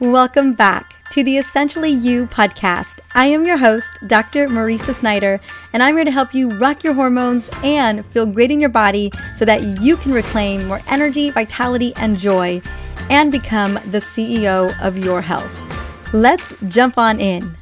Welcome 0.00 0.54
back 0.54 0.94
to 1.10 1.22
the 1.22 1.36
Essentially 1.36 1.90
You 1.90 2.24
podcast. 2.24 3.00
I 3.14 3.26
am 3.26 3.44
your 3.44 3.58
host, 3.58 3.86
Dr. 4.06 4.48
Mariza 4.48 4.94
Snyder, 4.94 5.42
and 5.74 5.82
I'm 5.82 5.94
here 5.94 6.06
to 6.06 6.10
help 6.10 6.32
you 6.32 6.48
rock 6.56 6.82
your 6.82 6.94
hormones 6.94 7.50
and 7.62 8.06
feel 8.06 8.24
great 8.24 8.50
in 8.50 8.60
your 8.60 8.70
body 8.70 9.12
so 9.36 9.44
that 9.44 9.82
you 9.82 9.98
can 9.98 10.12
reclaim 10.12 10.66
more 10.66 10.80
energy, 10.86 11.28
vitality, 11.28 11.92
and 11.96 12.18
joy 12.18 12.62
and 13.10 13.30
become 13.30 13.74
the 13.74 14.00
CEO 14.00 14.74
of 14.80 14.96
your 14.96 15.20
health. 15.20 15.54
Let's 16.14 16.54
jump 16.66 16.96
on 16.96 17.20
in. 17.20 17.58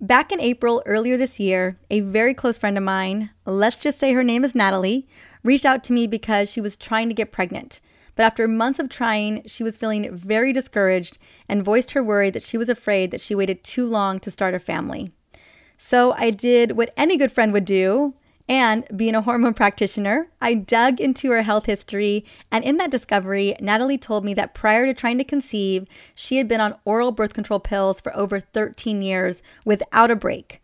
Back 0.00 0.32
in 0.32 0.40
April 0.40 0.82
earlier 0.86 1.16
this 1.16 1.38
year, 1.38 1.78
a 1.88 2.00
very 2.00 2.34
close 2.34 2.58
friend 2.58 2.78
of 2.78 2.82
mine, 2.82 3.30
let's 3.46 3.78
just 3.78 4.00
say 4.00 4.12
her 4.12 4.24
name 4.24 4.44
is 4.44 4.56
Natalie, 4.56 5.06
reached 5.44 5.66
out 5.66 5.84
to 5.84 5.92
me 5.92 6.08
because 6.08 6.50
she 6.50 6.60
was 6.60 6.76
trying 6.76 7.08
to 7.10 7.14
get 7.14 7.30
pregnant. 7.30 7.78
But 8.16 8.24
after 8.24 8.46
months 8.48 8.78
of 8.78 8.88
trying, 8.88 9.42
she 9.46 9.62
was 9.62 9.76
feeling 9.76 10.14
very 10.14 10.52
discouraged 10.52 11.18
and 11.48 11.64
voiced 11.64 11.92
her 11.92 12.02
worry 12.02 12.30
that 12.30 12.42
she 12.42 12.58
was 12.58 12.68
afraid 12.68 13.10
that 13.10 13.20
she 13.20 13.34
waited 13.34 13.64
too 13.64 13.86
long 13.86 14.20
to 14.20 14.30
start 14.30 14.54
a 14.54 14.58
family. 14.58 15.12
So 15.78 16.12
I 16.12 16.30
did 16.30 16.72
what 16.72 16.92
any 16.96 17.16
good 17.16 17.32
friend 17.32 17.52
would 17.52 17.64
do. 17.64 18.14
And 18.48 18.84
being 18.96 19.14
a 19.14 19.22
hormone 19.22 19.54
practitioner, 19.54 20.28
I 20.40 20.54
dug 20.54 21.00
into 21.00 21.30
her 21.30 21.42
health 21.42 21.66
history. 21.66 22.26
And 22.50 22.64
in 22.64 22.78
that 22.78 22.90
discovery, 22.90 23.54
Natalie 23.60 23.96
told 23.96 24.24
me 24.24 24.34
that 24.34 24.54
prior 24.54 24.86
to 24.86 24.92
trying 24.92 25.18
to 25.18 25.24
conceive, 25.24 25.86
she 26.16 26.36
had 26.36 26.48
been 26.48 26.60
on 26.60 26.74
oral 26.84 27.12
birth 27.12 27.32
control 27.32 27.60
pills 27.60 28.00
for 28.00 28.14
over 28.16 28.40
13 28.40 29.02
years 29.02 29.40
without 29.64 30.10
a 30.10 30.16
break. 30.16 30.60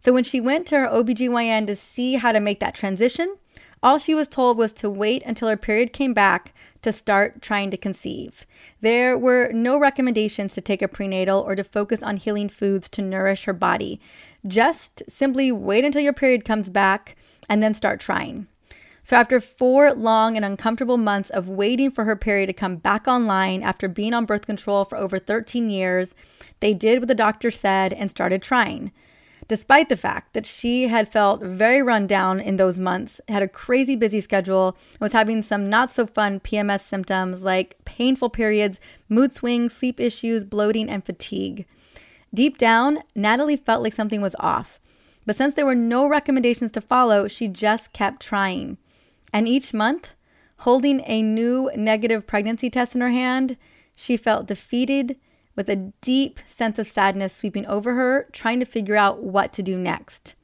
So 0.00 0.14
when 0.14 0.24
she 0.24 0.40
went 0.40 0.66
to 0.68 0.78
her 0.78 0.86
OBGYN 0.86 1.66
to 1.66 1.76
see 1.76 2.14
how 2.14 2.32
to 2.32 2.40
make 2.40 2.58
that 2.60 2.74
transition, 2.74 3.36
all 3.82 3.98
she 3.98 4.14
was 4.14 4.28
told 4.28 4.56
was 4.56 4.72
to 4.74 4.88
wait 4.88 5.22
until 5.26 5.48
her 5.48 5.56
period 5.58 5.92
came 5.92 6.14
back 6.14 6.54
to 6.86 6.92
start 6.92 7.42
trying 7.42 7.68
to 7.68 7.76
conceive. 7.76 8.46
There 8.80 9.18
were 9.18 9.50
no 9.52 9.76
recommendations 9.76 10.54
to 10.54 10.60
take 10.60 10.82
a 10.82 10.86
prenatal 10.86 11.40
or 11.40 11.56
to 11.56 11.64
focus 11.64 12.00
on 12.00 12.16
healing 12.16 12.48
foods 12.48 12.88
to 12.90 13.02
nourish 13.02 13.42
her 13.42 13.52
body. 13.52 14.00
Just 14.46 15.02
simply 15.08 15.50
wait 15.50 15.84
until 15.84 16.00
your 16.00 16.12
period 16.12 16.44
comes 16.44 16.70
back 16.70 17.16
and 17.48 17.60
then 17.60 17.74
start 17.74 17.98
trying. 17.98 18.46
So, 19.02 19.16
after 19.16 19.40
four 19.40 19.92
long 19.94 20.36
and 20.36 20.44
uncomfortable 20.44 20.96
months 20.96 21.28
of 21.30 21.48
waiting 21.48 21.90
for 21.90 22.04
her 22.04 22.14
period 22.14 22.46
to 22.46 22.52
come 22.52 22.76
back 22.76 23.08
online 23.08 23.64
after 23.64 23.88
being 23.88 24.14
on 24.14 24.24
birth 24.24 24.46
control 24.46 24.84
for 24.84 24.96
over 24.96 25.18
13 25.18 25.68
years, 25.68 26.14
they 26.60 26.72
did 26.72 27.00
what 27.00 27.08
the 27.08 27.16
doctor 27.16 27.50
said 27.50 27.92
and 27.92 28.10
started 28.10 28.42
trying 28.42 28.92
despite 29.48 29.88
the 29.88 29.96
fact 29.96 30.34
that 30.34 30.46
she 30.46 30.88
had 30.88 31.10
felt 31.10 31.42
very 31.42 31.82
run 31.82 32.06
down 32.06 32.40
in 32.40 32.56
those 32.56 32.78
months, 32.78 33.20
had 33.28 33.42
a 33.42 33.48
crazy 33.48 33.96
busy 33.96 34.20
schedule, 34.20 34.76
and 34.92 35.00
was 35.00 35.12
having 35.12 35.42
some 35.42 35.70
not 35.70 35.90
so 35.90 36.06
fun 36.06 36.40
PMS 36.40 36.80
symptoms 36.80 37.42
like 37.42 37.76
painful 37.84 38.30
periods, 38.30 38.78
mood 39.08 39.32
swings, 39.32 39.72
sleep 39.72 40.00
issues, 40.00 40.44
bloating, 40.44 40.88
and 40.88 41.04
fatigue. 41.04 41.66
Deep 42.34 42.58
down, 42.58 42.98
Natalie 43.14 43.56
felt 43.56 43.82
like 43.82 43.94
something 43.94 44.20
was 44.20 44.36
off. 44.38 44.80
But 45.24 45.36
since 45.36 45.54
there 45.54 45.66
were 45.66 45.74
no 45.74 46.06
recommendations 46.06 46.72
to 46.72 46.80
follow, 46.80 47.28
she 47.28 47.48
just 47.48 47.92
kept 47.92 48.22
trying. 48.22 48.78
And 49.32 49.48
each 49.48 49.74
month, 49.74 50.10
holding 50.58 51.02
a 51.06 51.22
new 51.22 51.70
negative 51.76 52.26
pregnancy 52.26 52.70
test 52.70 52.94
in 52.94 53.00
her 53.00 53.10
hand, 53.10 53.56
she 53.94 54.16
felt 54.16 54.46
defeated 54.46 55.16
with 55.56 55.68
a 55.68 55.92
deep 56.00 56.38
sense 56.46 56.78
of 56.78 56.86
sadness 56.86 57.34
sweeping 57.34 57.66
over 57.66 57.94
her, 57.94 58.28
trying 58.32 58.60
to 58.60 58.66
figure 58.66 58.96
out 58.96 59.22
what 59.22 59.52
to 59.54 59.62
do 59.62 59.76
next. 59.76 60.34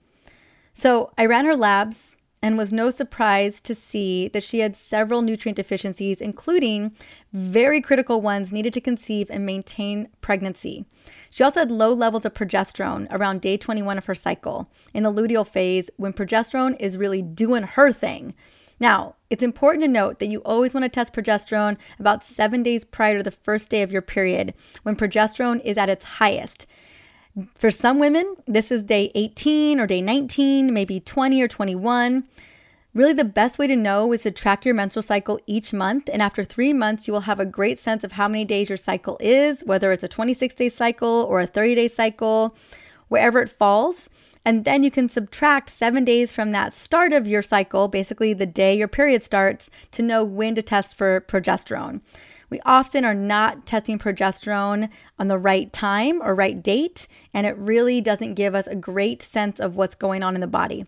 So 0.75 1.13
I 1.17 1.27
ran 1.27 1.45
her 1.45 1.57
labs 1.57 2.17
and 2.43 2.59
was 2.59 2.73
no 2.73 2.91
surprise 2.91 3.61
to 3.61 3.75
see 3.75 4.27
that 4.29 4.43
she 4.43 4.59
had 4.59 4.77
several 4.77 5.23
nutrient 5.23 5.57
deficiencies, 5.57 6.21
including 6.21 6.95
very 7.33 7.81
critical 7.81 8.21
ones 8.21 8.53
needed 8.53 8.75
to 8.75 8.81
conceive 8.81 9.31
and 9.31 9.47
maintain 9.47 10.09
pregnancy. 10.21 10.85
She 11.31 11.45
also 11.45 11.61
had 11.61 11.71
low 11.71 11.93
levels 11.93 12.25
of 12.25 12.35
progesterone 12.35 13.07
around 13.11 13.41
day 13.41 13.57
21 13.57 13.97
of 13.97 14.07
her 14.07 14.15
cycle 14.15 14.69
in 14.93 15.05
the 15.05 15.13
luteal 15.13 15.47
phase 15.47 15.89
when 15.97 16.13
progesterone 16.13 16.77
is 16.81 16.97
really 16.97 17.23
doing 17.23 17.63
her 17.63 17.93
thing. 17.93 18.35
Now, 18.83 19.15
it's 19.31 19.45
important 19.45 19.85
to 19.85 19.89
note 19.89 20.19
that 20.19 20.27
you 20.27 20.41
always 20.41 20.75
want 20.75 20.83
to 20.83 20.89
test 20.89 21.13
progesterone 21.13 21.77
about 22.01 22.25
seven 22.25 22.65
days 22.65 22.83
prior 22.83 23.19
to 23.19 23.23
the 23.23 23.31
first 23.31 23.71
day 23.71 23.83
of 23.83 23.93
your 23.93 24.03
period 24.03 24.55
when 24.83 24.97
progesterone 24.97 25.65
is 25.65 25.79
at 25.79 25.89
its 25.89 26.05
highest. 26.05 26.67
For 27.55 27.71
some 27.71 28.01
women, 28.01 28.35
this 28.45 28.73
is 28.73 28.83
day 28.83 29.13
18 29.15 29.79
or 29.79 29.87
day 29.87 30.03
19, 30.03 30.75
maybe 30.75 30.99
20 30.99 31.41
or 31.41 31.47
21. 31.47 32.25
Really, 32.93 33.13
the 33.13 33.23
best 33.23 33.57
way 33.57 33.69
to 33.69 33.77
know 33.77 34.13
is 34.13 34.23
to 34.23 34.33
track 34.33 34.65
your 34.65 34.75
menstrual 34.75 35.05
cycle 35.05 35.39
each 35.47 35.73
month. 35.73 36.11
And 36.13 36.21
after 36.21 36.43
three 36.43 36.73
months, 36.73 37.07
you 37.07 37.13
will 37.13 37.21
have 37.21 37.39
a 37.39 37.47
great 37.47 37.79
sense 37.79 38.03
of 38.03 38.11
how 38.11 38.27
many 38.27 38.45
days 38.45 38.69
your 38.69 38.77
cycle 38.77 39.17
is, 39.21 39.61
whether 39.61 39.93
it's 39.93 40.03
a 40.03 40.09
26 40.09 40.57
day 40.57 40.69
cycle 40.69 41.25
or 41.31 41.39
a 41.41 41.47
30 41.47 41.77
day 41.77 41.87
cycle, 41.87 42.57
wherever 43.07 43.41
it 43.41 43.49
falls. 43.49 44.09
And 44.45 44.65
then 44.65 44.83
you 44.83 44.91
can 44.91 45.09
subtract 45.09 45.71
seven 45.71 46.05
days 46.05 46.33
from 46.33 46.51
that 46.51 46.75
start 46.75 47.13
of 47.13 47.29
your 47.29 47.43
cycle, 47.43 47.89
basically 47.89 48.33
the 48.33 48.47
day 48.47 48.77
your 48.77 48.89
period 48.89 49.23
starts, 49.23 49.71
to 49.93 50.03
know 50.03 50.25
when 50.25 50.55
to 50.57 50.63
test 50.63 50.97
for 50.97 51.21
progesterone. 51.21 52.01
We 52.51 52.61
often 52.67 53.05
are 53.05 53.15
not 53.15 53.67
testing 53.67 53.99
progesterone 53.99 54.91
on 55.19 55.29
the 55.29 55.39
right 55.39 55.73
time 55.73 56.21
or 56.21 56.35
right 56.35 56.63
date, 56.63 57.09
and 57.33 57.47
it 57.47 57.57
really 57.57 58.01
doesn't 58.01 58.35
give 58.35 58.55
us 58.55 58.67
a 58.67 58.77
great 58.77 59.23
sense 59.23 59.61
of 59.61 59.77
what's 59.77 59.95
going 59.95 60.23
on 60.23 60.35
in 60.35 60.41
the 60.41 60.47
body. 60.47 60.85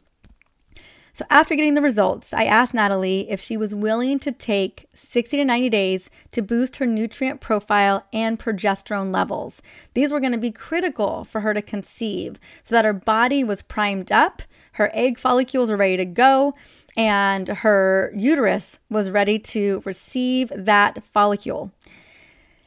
So, 1.16 1.24
after 1.30 1.54
getting 1.54 1.74
the 1.74 1.80
results, 1.80 2.34
I 2.34 2.42
asked 2.42 2.74
Natalie 2.74 3.30
if 3.30 3.40
she 3.40 3.56
was 3.56 3.72
willing 3.72 4.18
to 4.18 4.32
take 4.32 4.86
60 4.94 5.36
to 5.36 5.44
90 5.44 5.70
days 5.70 6.10
to 6.32 6.42
boost 6.42 6.76
her 6.76 6.86
nutrient 6.86 7.40
profile 7.40 8.04
and 8.12 8.36
progesterone 8.36 9.14
levels. 9.14 9.62
These 9.94 10.10
were 10.10 10.18
going 10.18 10.32
to 10.32 10.38
be 10.38 10.50
critical 10.50 11.24
for 11.24 11.42
her 11.42 11.54
to 11.54 11.62
conceive 11.62 12.40
so 12.64 12.74
that 12.74 12.84
her 12.84 12.92
body 12.92 13.44
was 13.44 13.62
primed 13.62 14.10
up, 14.10 14.42
her 14.72 14.90
egg 14.92 15.20
follicles 15.20 15.70
were 15.70 15.76
ready 15.76 15.96
to 15.98 16.04
go, 16.04 16.52
and 16.96 17.46
her 17.46 18.12
uterus 18.16 18.80
was 18.90 19.08
ready 19.08 19.38
to 19.38 19.82
receive 19.84 20.50
that 20.52 21.04
follicle. 21.04 21.70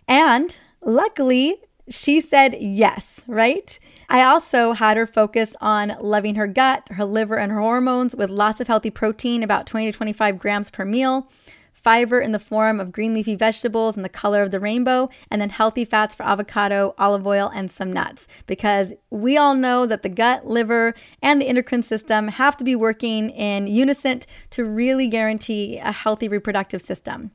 And 0.07 0.55
luckily, 0.81 1.57
she 1.89 2.21
said 2.21 2.55
yes, 2.61 3.03
right? 3.27 3.77
I 4.09 4.23
also 4.23 4.71
had 4.71 4.95
her 4.95 5.05
focus 5.05 5.55
on 5.59 5.97
loving 5.99 6.35
her 6.35 6.47
gut, 6.47 6.87
her 6.91 7.03
liver, 7.03 7.37
and 7.37 7.51
her 7.51 7.59
hormones 7.59 8.15
with 8.15 8.29
lots 8.29 8.61
of 8.61 8.67
healthy 8.67 8.89
protein, 8.89 9.43
about 9.43 9.67
20 9.67 9.91
to 9.91 9.97
25 9.97 10.39
grams 10.39 10.69
per 10.69 10.85
meal, 10.85 11.29
fiber 11.73 12.19
in 12.19 12.31
the 12.31 12.39
form 12.39 12.79
of 12.79 12.91
green 12.91 13.13
leafy 13.13 13.35
vegetables 13.35 13.95
and 13.95 14.05
the 14.05 14.09
color 14.09 14.41
of 14.41 14.51
the 14.51 14.61
rainbow, 14.61 15.09
and 15.29 15.41
then 15.41 15.49
healthy 15.49 15.83
fats 15.83 16.15
for 16.15 16.23
avocado, 16.23 16.95
olive 16.97 17.27
oil, 17.27 17.51
and 17.53 17.69
some 17.69 17.91
nuts. 17.91 18.27
Because 18.45 18.93
we 19.09 19.35
all 19.37 19.55
know 19.55 19.85
that 19.85 20.03
the 20.03 20.09
gut, 20.09 20.47
liver, 20.47 20.93
and 21.21 21.41
the 21.41 21.47
endocrine 21.47 21.83
system 21.83 22.29
have 22.29 22.55
to 22.57 22.63
be 22.63 22.75
working 22.75 23.29
in 23.29 23.67
unison 23.67 24.21
to 24.51 24.63
really 24.63 25.07
guarantee 25.07 25.77
a 25.77 25.91
healthy 25.91 26.29
reproductive 26.29 26.85
system. 26.85 27.31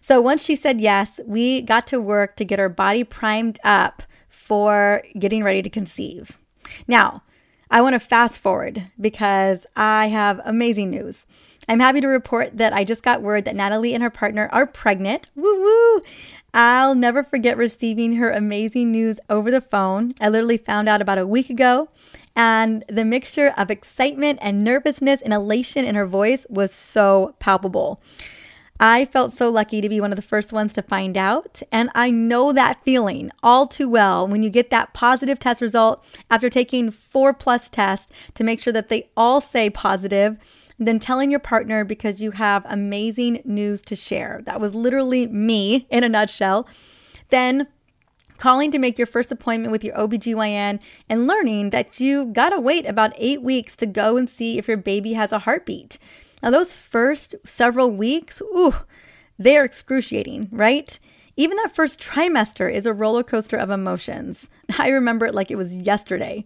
So 0.00 0.20
once 0.20 0.44
she 0.44 0.54
said 0.54 0.80
yes, 0.80 1.20
we 1.26 1.62
got 1.62 1.86
to 1.88 2.00
work 2.00 2.36
to 2.36 2.44
get 2.44 2.58
her 2.58 2.68
body 2.68 3.04
primed 3.04 3.58
up 3.64 4.04
for 4.42 5.02
getting 5.18 5.44
ready 5.44 5.62
to 5.62 5.70
conceive. 5.70 6.38
Now, 6.88 7.22
I 7.70 7.80
want 7.80 7.94
to 7.94 8.00
fast 8.00 8.40
forward 8.40 8.90
because 9.00 9.60
I 9.76 10.08
have 10.08 10.40
amazing 10.44 10.90
news. 10.90 11.24
I'm 11.68 11.80
happy 11.80 12.00
to 12.00 12.08
report 12.08 12.58
that 12.58 12.72
I 12.72 12.82
just 12.84 13.02
got 13.02 13.22
word 13.22 13.44
that 13.44 13.54
Natalie 13.54 13.94
and 13.94 14.02
her 14.02 14.10
partner 14.10 14.48
are 14.52 14.66
pregnant. 14.66 15.28
Woo 15.36 15.60
woo! 15.60 16.02
I'll 16.52 16.94
never 16.94 17.22
forget 17.22 17.56
receiving 17.56 18.16
her 18.16 18.30
amazing 18.30 18.90
news 18.90 19.18
over 19.30 19.50
the 19.50 19.60
phone. 19.60 20.14
I 20.20 20.28
literally 20.28 20.58
found 20.58 20.88
out 20.88 21.00
about 21.00 21.18
a 21.18 21.26
week 21.26 21.48
ago, 21.48 21.88
and 22.36 22.84
the 22.88 23.04
mixture 23.04 23.54
of 23.56 23.70
excitement 23.70 24.40
and 24.42 24.64
nervousness 24.64 25.22
and 25.22 25.32
elation 25.32 25.84
in 25.84 25.94
her 25.94 26.06
voice 26.06 26.44
was 26.50 26.74
so 26.74 27.36
palpable. 27.38 28.02
I 28.84 29.04
felt 29.04 29.32
so 29.32 29.48
lucky 29.48 29.80
to 29.80 29.88
be 29.88 30.00
one 30.00 30.10
of 30.10 30.16
the 30.16 30.22
first 30.22 30.52
ones 30.52 30.72
to 30.72 30.82
find 30.82 31.16
out. 31.16 31.62
And 31.70 31.88
I 31.94 32.10
know 32.10 32.52
that 32.52 32.82
feeling 32.82 33.30
all 33.40 33.68
too 33.68 33.88
well 33.88 34.26
when 34.26 34.42
you 34.42 34.50
get 34.50 34.70
that 34.70 34.92
positive 34.92 35.38
test 35.38 35.62
result 35.62 36.04
after 36.28 36.50
taking 36.50 36.90
four 36.90 37.32
plus 37.32 37.68
tests 37.68 38.12
to 38.34 38.42
make 38.42 38.60
sure 38.60 38.72
that 38.72 38.88
they 38.88 39.08
all 39.16 39.40
say 39.40 39.70
positive, 39.70 40.36
then 40.80 40.98
telling 40.98 41.30
your 41.30 41.38
partner 41.38 41.84
because 41.84 42.20
you 42.20 42.32
have 42.32 42.66
amazing 42.66 43.40
news 43.44 43.82
to 43.82 43.94
share. 43.94 44.40
That 44.46 44.60
was 44.60 44.74
literally 44.74 45.28
me 45.28 45.86
in 45.88 46.02
a 46.02 46.08
nutshell. 46.08 46.66
Then 47.28 47.68
calling 48.38 48.72
to 48.72 48.80
make 48.80 48.98
your 48.98 49.06
first 49.06 49.30
appointment 49.30 49.70
with 49.70 49.84
your 49.84 49.94
OBGYN 49.94 50.80
and 51.08 51.26
learning 51.28 51.70
that 51.70 52.00
you 52.00 52.24
gotta 52.24 52.58
wait 52.58 52.84
about 52.86 53.12
eight 53.16 53.42
weeks 53.42 53.76
to 53.76 53.86
go 53.86 54.16
and 54.16 54.28
see 54.28 54.58
if 54.58 54.66
your 54.66 54.76
baby 54.76 55.12
has 55.12 55.30
a 55.30 55.38
heartbeat. 55.38 56.00
Now, 56.42 56.50
those 56.50 56.74
first 56.74 57.34
several 57.44 57.90
weeks, 57.92 58.40
ooh, 58.42 58.74
they 59.38 59.56
are 59.56 59.64
excruciating, 59.64 60.48
right? 60.50 60.98
Even 61.36 61.56
that 61.58 61.74
first 61.74 62.00
trimester 62.00 62.72
is 62.72 62.84
a 62.84 62.92
roller 62.92 63.22
coaster 63.22 63.56
of 63.56 63.70
emotions. 63.70 64.48
I 64.78 64.88
remember 64.88 65.26
it 65.26 65.34
like 65.34 65.50
it 65.50 65.56
was 65.56 65.74
yesterday. 65.74 66.44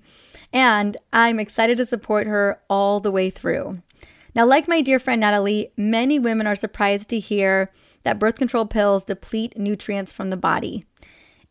And 0.52 0.96
I'm 1.12 1.40
excited 1.40 1.78
to 1.78 1.86
support 1.86 2.26
her 2.26 2.60
all 2.70 3.00
the 3.00 3.10
way 3.10 3.30
through. 3.30 3.82
Now, 4.34 4.46
like 4.46 4.68
my 4.68 4.82
dear 4.82 4.98
friend 4.98 5.20
Natalie, 5.20 5.72
many 5.76 6.18
women 6.18 6.46
are 6.46 6.54
surprised 6.54 7.08
to 7.08 7.18
hear 7.18 7.72
that 8.04 8.18
birth 8.18 8.36
control 8.36 8.66
pills 8.66 9.02
deplete 9.02 9.58
nutrients 9.58 10.12
from 10.12 10.30
the 10.30 10.36
body. 10.36 10.84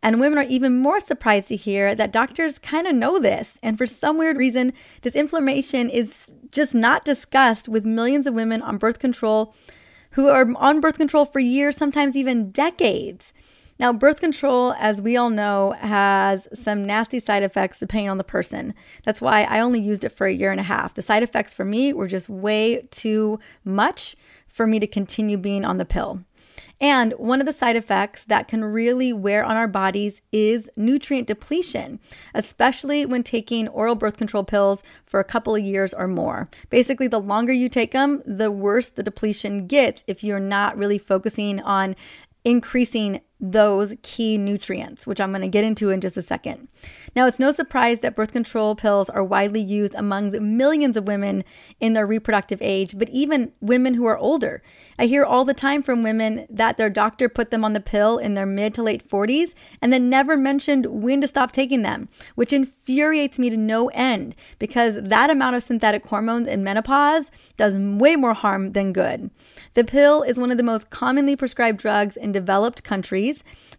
And 0.03 0.19
women 0.19 0.38
are 0.38 0.44
even 0.44 0.77
more 0.77 1.00
surprised 1.00 1.47
to 1.47 1.56
hear 1.56 1.95
that 1.95 2.12
doctors 2.12 2.59
kind 2.59 2.86
of 2.86 2.95
know 2.95 3.19
this. 3.19 3.57
And 3.63 3.77
for 3.77 3.88
some 3.88 4.18
weird 4.18 4.38
reason, 4.38 4.74
this 5.01 5.15
inflammation 5.15 5.89
is 5.89 6.31
just 6.51 6.75
not 6.75 7.06
discussed 7.06 7.68
with 7.68 7.86
millions 7.86 8.27
of 8.27 8.33
women 8.33 8.62
on 8.62 8.77
birth 8.77 9.00
control 9.00 9.56
who 10.12 10.27
are 10.27 10.47
on 10.57 10.80
birth 10.80 10.97
control 10.97 11.25
for 11.25 11.39
years, 11.39 11.75
sometimes 11.75 12.15
even 12.15 12.51
decades. 12.51 13.33
Now, 13.77 13.92
birth 13.92 14.21
control, 14.21 14.74
as 14.80 15.01
we 15.01 15.18
all 15.18 15.30
know, 15.30 15.71
has 15.80 16.48
some 16.53 16.86
nasty 16.86 17.19
side 17.19 17.44
effects 17.44 17.80
depending 17.80 18.09
on 18.09 18.18
the 18.18 18.24
person. 18.24 18.74
That's 19.03 19.21
why 19.21 19.44
I 19.44 19.59
only 19.59 19.81
used 19.81 20.06
it 20.06 20.13
for 20.15 20.27
a 20.27 20.33
year 20.33 20.51
and 20.51 20.59
a 20.59 20.63
half. 20.63 20.94
The 20.94 21.01
side 21.01 21.24
effects 21.24 21.53
for 21.53 21.65
me 21.65 21.91
were 21.91 22.07
just 22.07 22.30
way 22.30 22.88
too 22.91 23.39
much 23.65 24.15
for 24.48 24.65
me 24.65 24.80
to 24.80 24.88
continue 24.88 25.38
being 25.38 25.65
on 25.65 25.77
the 25.77 25.83
pill. 25.83 26.24
And 26.81 27.13
one 27.13 27.39
of 27.39 27.45
the 27.45 27.54
side 27.54 27.75
effects 27.75 28.25
that 28.25 28.48
can 28.48 28.63
really 28.63 29.13
wear 29.13 29.44
on 29.44 29.56
our 29.56 29.68
bodies 29.68 30.22
is 30.31 30.69
nutrient 30.75 31.27
depletion, 31.27 32.00
especially 32.33 33.06
when 33.06 33.24
taking 33.24 33.68
oral 33.69 33.95
birth 33.95 34.18
control 34.18 34.44
pills 34.44 34.83
for 35.06 35.19
a 35.19 35.25
couple 35.25 35.56
of 35.56 35.63
years 35.63 35.94
or 35.94 36.07
more. 36.07 36.50
Basically, 36.69 37.07
the 37.07 37.19
longer 37.19 37.54
you 37.54 37.69
take 37.69 37.92
them, 37.92 38.22
the 38.25 38.51
worse 38.51 38.89
the 38.89 39.04
depletion 39.04 39.68
gets 39.68 40.04
if 40.07 40.24
you're 40.24 40.39
not 40.39 40.77
really 40.77 40.98
focusing 40.98 41.62
on 41.62 41.95
increasing 42.44 43.22
those 43.39 43.93
key 44.01 44.37
nutrients, 44.37 45.05
which 45.05 45.19
I'm 45.19 45.31
going 45.31 45.41
to 45.41 45.47
get 45.47 45.63
into 45.63 45.89
in 45.89 45.99
just 45.99 46.15
a 46.15 46.21
second. 46.21 46.69
Now, 47.15 47.27
it's 47.27 47.39
no 47.39 47.51
surprise 47.51 47.99
that 47.99 48.15
birth 48.15 48.31
control 48.31 48.75
pills 48.75 49.09
are 49.09 49.23
widely 49.23 49.59
used 49.59 49.93
among 49.95 50.31
millions 50.57 50.95
of 50.95 51.05
women 51.05 51.43
in 51.79 51.93
their 51.93 52.07
reproductive 52.07 52.61
age, 52.61 52.97
but 52.97 53.09
even 53.09 53.51
women 53.59 53.95
who 53.95 54.05
are 54.05 54.17
older. 54.17 54.61
I 54.97 55.07
hear 55.07 55.25
all 55.25 55.43
the 55.43 55.53
time 55.53 55.83
from 55.83 56.03
women 56.03 56.47
that 56.49 56.77
their 56.77 56.89
doctor 56.89 57.27
put 57.27 57.51
them 57.51 57.65
on 57.65 57.73
the 57.73 57.79
pill 57.79 58.17
in 58.17 58.35
their 58.35 58.45
mid 58.45 58.73
to 58.75 58.83
late 58.83 59.07
40s 59.07 59.53
and 59.81 59.91
then 59.91 60.09
never 60.09 60.38
mentioned 60.38 60.85
when 60.88 61.21
to 61.21 61.27
stop 61.27 61.51
taking 61.51 61.81
them, 61.81 62.07
which 62.35 62.53
infuriates 62.53 63.38
me 63.38 63.49
to 63.49 63.57
no 63.57 63.89
end 63.89 64.35
because 64.59 64.95
that 64.97 65.29
amount 65.29 65.55
of 65.55 65.63
synthetic 65.63 66.05
hormones 66.07 66.47
in 66.47 66.63
menopause 66.63 67.25
does 67.57 67.75
way 67.75 68.15
more 68.15 68.33
harm 68.33 68.71
than 68.71 68.93
good. 68.93 69.29
The 69.73 69.83
pill 69.83 70.23
is 70.23 70.38
one 70.38 70.51
of 70.51 70.57
the 70.57 70.63
most 70.63 70.89
commonly 70.89 71.35
prescribed 71.35 71.79
drugs 71.79 72.15
in 72.15 72.31
developed 72.31 72.83
countries. 72.83 73.25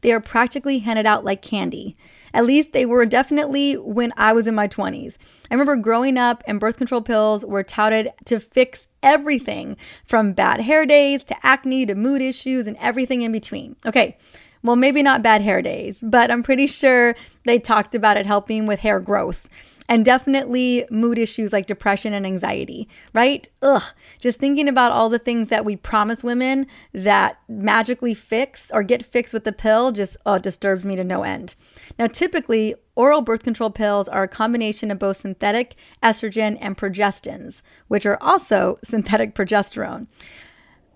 They 0.01 0.13
are 0.13 0.21
practically 0.21 0.79
handed 0.79 1.07
out 1.07 1.25
like 1.25 1.43
candy. 1.43 1.97
At 2.35 2.45
least 2.45 2.73
they 2.73 2.87
were 2.87 3.07
definitely 3.07 3.75
when 3.75 4.13
I 4.17 4.33
was 4.33 4.47
in 4.47 4.55
my 4.55 4.69
20s. 4.69 5.15
I 5.51 5.55
remember 5.55 5.77
growing 5.77 6.19
up 6.19 6.45
and 6.47 6.61
birth 6.61 6.77
control 6.77 7.01
pills 7.01 7.45
were 7.45 7.63
touted 7.63 8.11
to 8.27 8.41
fix 8.41 8.87
everything 9.03 9.77
from 10.05 10.33
bad 10.33 10.61
hair 10.61 10.85
days 10.85 11.23
to 11.25 11.37
acne 11.47 11.87
to 11.87 11.95
mood 11.95 12.21
issues 12.21 12.67
and 12.67 12.77
everything 12.79 13.23
in 13.23 13.33
between. 13.33 13.77
Okay, 13.87 14.19
well, 14.63 14.77
maybe 14.77 15.03
not 15.03 15.23
bad 15.23 15.43
hair 15.43 15.63
days, 15.63 16.01
but 16.03 16.31
I'm 16.31 16.43
pretty 16.43 16.67
sure 16.67 17.15
they 17.45 17.59
talked 17.59 17.95
about 17.95 18.17
it 18.17 18.27
helping 18.27 18.67
with 18.67 18.81
hair 18.81 18.99
growth 18.99 19.49
and 19.89 20.05
definitely 20.05 20.87
mood 20.91 21.19
issues 21.19 21.53
like 21.53 21.67
depression 21.67 22.13
and 22.13 22.27
anxiety, 22.27 22.89
right? 23.13 23.49
Ugh, 23.63 23.83
just 24.19 24.39
thinking 24.39 24.69
about 24.69 24.93
all 24.93 25.09
the 25.09 25.19
things 25.19 25.49
that 25.49 25.65
we 25.65 25.77
promise 25.77 26.25
women 26.25 26.67
that 26.93 27.39
magically 27.49 28.15
fix 28.15 28.71
or 28.73 28.83
get 28.83 29.05
fixed 29.05 29.35
with 29.35 29.45
the 29.45 29.53
pill 29.53 29.93
just 29.93 30.17
oh, 30.27 30.39
disturbs 30.39 30.85
me 30.85 30.97
to 30.97 31.05
no 31.05 31.23
end. 31.23 31.57
Now, 31.99 32.07
typically, 32.07 32.75
oral 32.95 33.23
birth 33.23 33.43
control 33.43 33.71
pills 33.71 34.09
are 34.09 34.25
a 34.25 34.29
combination 34.29 34.91
of 34.91 34.99
both 34.99 35.19
synthetic 35.19 35.77
estrogen 36.03 36.59
and 36.61 36.77
progestins, 36.77 37.63
which 37.89 38.07
are 38.07 38.19
also 38.21 38.79
synthetic 38.85 39.35
progesterone. 39.35 40.07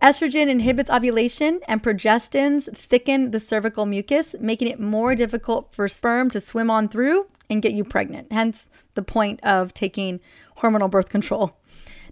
Estrogen 0.03 0.49
inhibits 0.49 0.89
ovulation, 0.89 1.61
and 1.69 1.83
progestins 1.83 2.75
thicken 2.75 3.33
the 3.33 3.41
cervical 3.41 3.85
mucus, 3.85 4.35
making 4.41 4.69
it 4.69 4.81
more 4.81 5.15
difficult 5.15 5.75
for 5.75 5.89
sperm 5.89 6.31
to 6.31 6.41
swim 6.41 6.71
on 6.71 6.89
through 6.89 7.27
and 7.51 7.61
get 7.61 7.73
you 7.73 7.85
pregnant. 7.85 8.33
Hence 8.33 8.67
the 8.95 9.03
point 9.03 9.41
of 9.43 9.75
taking 9.75 10.21
hormonal 10.59 10.91
birth 10.91 11.09
control. 11.09 11.57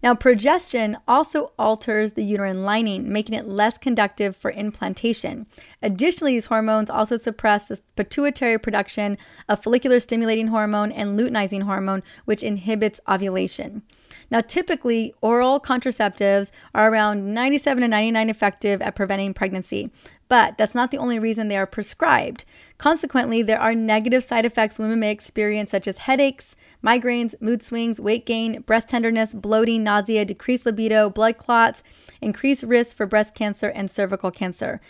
Now, 0.02 0.14
progestin 0.14 1.00
also 1.08 1.52
alters 1.58 2.12
the 2.12 2.23
uterine 2.23 2.62
lining, 2.62 3.12
making 3.12 3.35
it 3.35 3.46
less 3.46 3.79
conductive 3.79 4.37
for 4.37 4.52
implantation. 4.52 5.46
Additionally, 5.82 6.35
these 6.35 6.46
hormones 6.46 6.88
also 6.88 7.17
suppress 7.17 7.67
the 7.67 7.81
pituitary 7.96 8.58
production 8.58 9.19
of 9.49 9.62
follicular 9.62 9.99
stimulating 9.99 10.49
hormone 10.49 10.93
and 10.93 11.19
luteinizing 11.19 11.62
hormone, 11.64 12.05
which 12.26 12.44
inhibits 12.44 13.00
ovulation. 13.08 13.82
Now, 14.30 14.42
typically, 14.42 15.14
oral 15.20 15.58
contraceptives 15.58 16.50
are 16.75 16.90
around 16.90 17.32
97 17.32 17.82
to 17.82 17.88
99 17.88 18.28
effective 18.28 18.82
at 18.82 18.94
preventing 18.94 19.32
pregnancy, 19.32 19.90
but 20.28 20.58
that's 20.58 20.75
not 20.75 20.90
the 20.90 20.98
only 20.98 21.19
reason 21.19 21.48
they 21.48 21.56
are 21.56 21.66
prescribed. 21.66 22.44
Consequently, 22.76 23.42
there 23.42 23.60
are 23.60 23.75
negative 23.75 24.22
side 24.22 24.44
effects 24.44 24.78
women 24.78 25.00
may 25.00 25.10
experience, 25.10 25.70
such 25.70 25.88
as 25.88 25.98
headaches, 25.98 26.54
migraines, 26.84 27.34
mood 27.40 27.62
swings, 27.62 27.98
weight 27.98 28.26
gain, 28.26 28.60
breast 28.60 28.88
tenderness, 28.88 29.32
bloating, 29.32 29.82
nausea, 29.82 30.25
decreased 30.25 30.66
libido, 30.66 31.08
blood 31.08 31.38
clots, 31.38 31.82
increased 32.20 32.62
risk 32.62 32.96
for 32.96 33.06
breast 33.06 33.34
cancer 33.34 33.69
and 33.69 33.90
cervical 33.90 34.30
cancer 34.30 34.80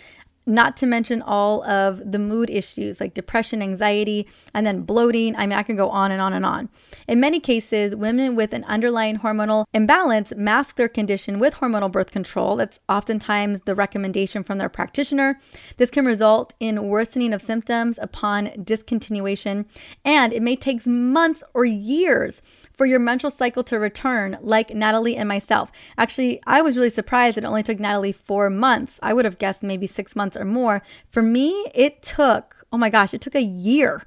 not 0.48 0.76
to 0.78 0.86
mention 0.86 1.22
all 1.22 1.62
of 1.64 2.10
the 2.10 2.18
mood 2.18 2.50
issues 2.50 3.00
like 3.00 3.14
depression, 3.14 3.62
anxiety, 3.62 4.26
and 4.54 4.66
then 4.66 4.82
bloating. 4.82 5.36
I 5.36 5.46
mean, 5.46 5.58
I 5.58 5.62
can 5.62 5.76
go 5.76 5.90
on 5.90 6.10
and 6.10 6.20
on 6.20 6.32
and 6.32 6.44
on. 6.44 6.68
In 7.06 7.20
many 7.20 7.38
cases, 7.38 7.94
women 7.94 8.34
with 8.34 8.52
an 8.52 8.64
underlying 8.64 9.18
hormonal 9.18 9.66
imbalance 9.74 10.32
mask 10.34 10.76
their 10.76 10.88
condition 10.88 11.38
with 11.38 11.56
hormonal 11.56 11.92
birth 11.92 12.10
control. 12.10 12.56
That's 12.56 12.80
oftentimes 12.88 13.60
the 13.60 13.74
recommendation 13.74 14.42
from 14.42 14.58
their 14.58 14.68
practitioner. 14.68 15.38
This 15.76 15.90
can 15.90 16.06
result 16.06 16.54
in 16.58 16.88
worsening 16.88 17.32
of 17.32 17.42
symptoms 17.42 17.98
upon 18.00 18.46
discontinuation, 18.48 19.66
and 20.04 20.32
it 20.32 20.42
may 20.42 20.56
take 20.56 20.86
months 20.86 21.44
or 21.54 21.64
years 21.64 22.40
for 22.78 22.86
your 22.86 23.00
menstrual 23.00 23.32
cycle 23.32 23.64
to 23.64 23.78
return, 23.78 24.38
like 24.40 24.72
Natalie 24.72 25.16
and 25.16 25.28
myself. 25.28 25.70
Actually, 25.98 26.40
I 26.46 26.62
was 26.62 26.76
really 26.76 26.90
surprised 26.90 27.36
it 27.36 27.44
only 27.44 27.64
took 27.64 27.80
Natalie 27.80 28.12
four 28.12 28.48
months. 28.48 29.00
I 29.02 29.12
would 29.12 29.24
have 29.24 29.38
guessed 29.38 29.64
maybe 29.64 29.88
six 29.88 30.14
months 30.14 30.36
or 30.36 30.44
more. 30.44 30.80
For 31.10 31.20
me, 31.20 31.66
it 31.74 32.02
took, 32.02 32.64
oh 32.72 32.78
my 32.78 32.88
gosh, 32.88 33.12
it 33.12 33.20
took 33.20 33.34
a 33.34 33.42
year 33.42 34.04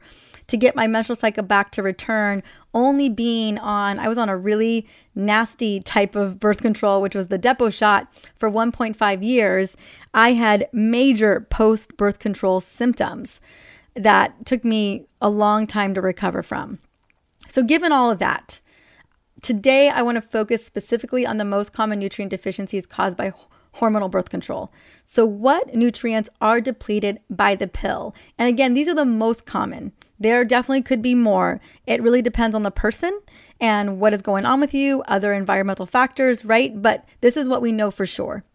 to 0.47 0.57
get 0.57 0.75
my 0.75 0.87
menstrual 0.87 1.15
cycle 1.15 1.43
back 1.43 1.71
to 1.71 1.83
return, 1.83 2.43
only 2.73 3.09
being 3.09 3.57
on, 3.57 3.99
I 3.99 4.07
was 4.07 4.17
on 4.17 4.27
a 4.29 4.35
really 4.35 4.87
nasty 5.15 5.79
type 5.79 6.15
of 6.15 6.39
birth 6.39 6.61
control, 6.61 7.01
which 7.01 7.15
was 7.15 7.27
the 7.27 7.39
Depo 7.39 7.73
shot 7.73 8.07
for 8.35 8.49
1.5 8.49 9.23
years. 9.23 9.77
I 10.13 10.33
had 10.33 10.67
major 10.73 11.47
post 11.49 11.95
birth 11.95 12.19
control 12.19 12.59
symptoms 12.59 13.39
that 13.95 14.45
took 14.45 14.65
me 14.65 15.05
a 15.21 15.29
long 15.29 15.67
time 15.67 15.93
to 15.93 16.01
recover 16.01 16.41
from. 16.41 16.79
So, 17.51 17.63
given 17.63 17.91
all 17.91 18.09
of 18.09 18.19
that, 18.19 18.61
today 19.41 19.89
I 19.89 20.03
want 20.03 20.15
to 20.15 20.21
focus 20.21 20.65
specifically 20.65 21.25
on 21.25 21.35
the 21.35 21.43
most 21.43 21.73
common 21.73 21.99
nutrient 21.99 22.29
deficiencies 22.29 22.85
caused 22.85 23.17
by 23.17 23.33
hormonal 23.75 24.09
birth 24.09 24.29
control. 24.29 24.71
So, 25.03 25.25
what 25.25 25.75
nutrients 25.75 26.29
are 26.39 26.61
depleted 26.61 27.19
by 27.29 27.55
the 27.55 27.67
pill? 27.67 28.15
And 28.37 28.47
again, 28.47 28.73
these 28.73 28.87
are 28.87 28.95
the 28.95 29.03
most 29.03 29.45
common. 29.45 29.91
There 30.17 30.45
definitely 30.45 30.83
could 30.83 31.01
be 31.01 31.13
more. 31.13 31.59
It 31.85 32.01
really 32.01 32.21
depends 32.21 32.55
on 32.55 32.63
the 32.63 32.71
person 32.71 33.19
and 33.59 33.99
what 33.99 34.13
is 34.13 34.21
going 34.21 34.45
on 34.45 34.61
with 34.61 34.73
you, 34.73 35.01
other 35.09 35.33
environmental 35.33 35.85
factors, 35.85 36.45
right? 36.45 36.81
But 36.81 37.03
this 37.19 37.35
is 37.35 37.49
what 37.49 37.61
we 37.61 37.73
know 37.73 37.91
for 37.91 38.05
sure. 38.05 38.45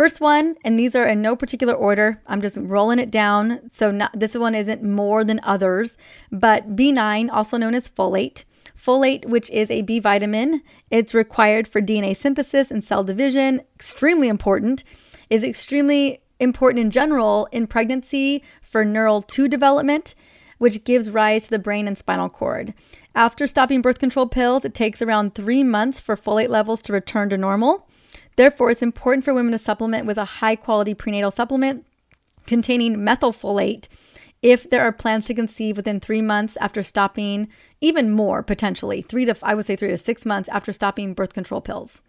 First 0.00 0.18
one, 0.18 0.56
and 0.64 0.78
these 0.78 0.96
are 0.96 1.04
in 1.04 1.20
no 1.20 1.36
particular 1.36 1.74
order. 1.74 2.22
I'm 2.26 2.40
just 2.40 2.56
rolling 2.58 2.98
it 2.98 3.10
down. 3.10 3.68
So 3.70 3.90
not, 3.90 4.18
this 4.18 4.34
one 4.34 4.54
isn't 4.54 4.82
more 4.82 5.24
than 5.24 5.40
others, 5.42 5.98
but 6.32 6.74
B9, 6.74 7.28
also 7.30 7.58
known 7.58 7.74
as 7.74 7.90
folate. 7.90 8.46
Folate, 8.74 9.26
which 9.26 9.50
is 9.50 9.70
a 9.70 9.82
B 9.82 9.98
vitamin, 9.98 10.62
it's 10.90 11.12
required 11.12 11.68
for 11.68 11.82
DNA 11.82 12.16
synthesis 12.16 12.70
and 12.70 12.82
cell 12.82 13.04
division, 13.04 13.60
extremely 13.74 14.28
important, 14.28 14.84
is 15.28 15.44
extremely 15.44 16.22
important 16.38 16.80
in 16.80 16.90
general 16.90 17.46
in 17.52 17.66
pregnancy 17.66 18.42
for 18.62 18.86
neural 18.86 19.20
tube 19.20 19.50
development, 19.50 20.14
which 20.56 20.82
gives 20.84 21.10
rise 21.10 21.44
to 21.44 21.50
the 21.50 21.58
brain 21.58 21.86
and 21.86 21.98
spinal 21.98 22.30
cord. 22.30 22.72
After 23.14 23.46
stopping 23.46 23.82
birth 23.82 23.98
control 23.98 24.28
pills, 24.28 24.64
it 24.64 24.72
takes 24.72 25.02
around 25.02 25.34
three 25.34 25.62
months 25.62 26.00
for 26.00 26.16
folate 26.16 26.48
levels 26.48 26.80
to 26.82 26.94
return 26.94 27.28
to 27.28 27.36
normal. 27.36 27.86
Therefore, 28.36 28.70
it's 28.70 28.82
important 28.82 29.24
for 29.24 29.34
women 29.34 29.52
to 29.52 29.58
supplement 29.58 30.06
with 30.06 30.18
a 30.18 30.24
high 30.24 30.56
quality 30.56 30.94
prenatal 30.94 31.30
supplement 31.30 31.86
containing 32.46 32.96
methylfolate 32.96 33.88
if 34.42 34.68
there 34.70 34.82
are 34.82 34.92
plans 34.92 35.26
to 35.26 35.34
conceive 35.34 35.76
within 35.76 36.00
three 36.00 36.22
months 36.22 36.56
after 36.58 36.82
stopping, 36.82 37.48
even 37.80 38.10
more 38.10 38.42
potentially, 38.42 39.02
three 39.02 39.26
to, 39.26 39.36
I 39.42 39.54
would 39.54 39.66
say, 39.66 39.76
three 39.76 39.90
to 39.90 39.98
six 39.98 40.24
months 40.24 40.48
after 40.48 40.72
stopping 40.72 41.12
birth 41.12 41.34
control 41.34 41.60
pills. 41.60 42.02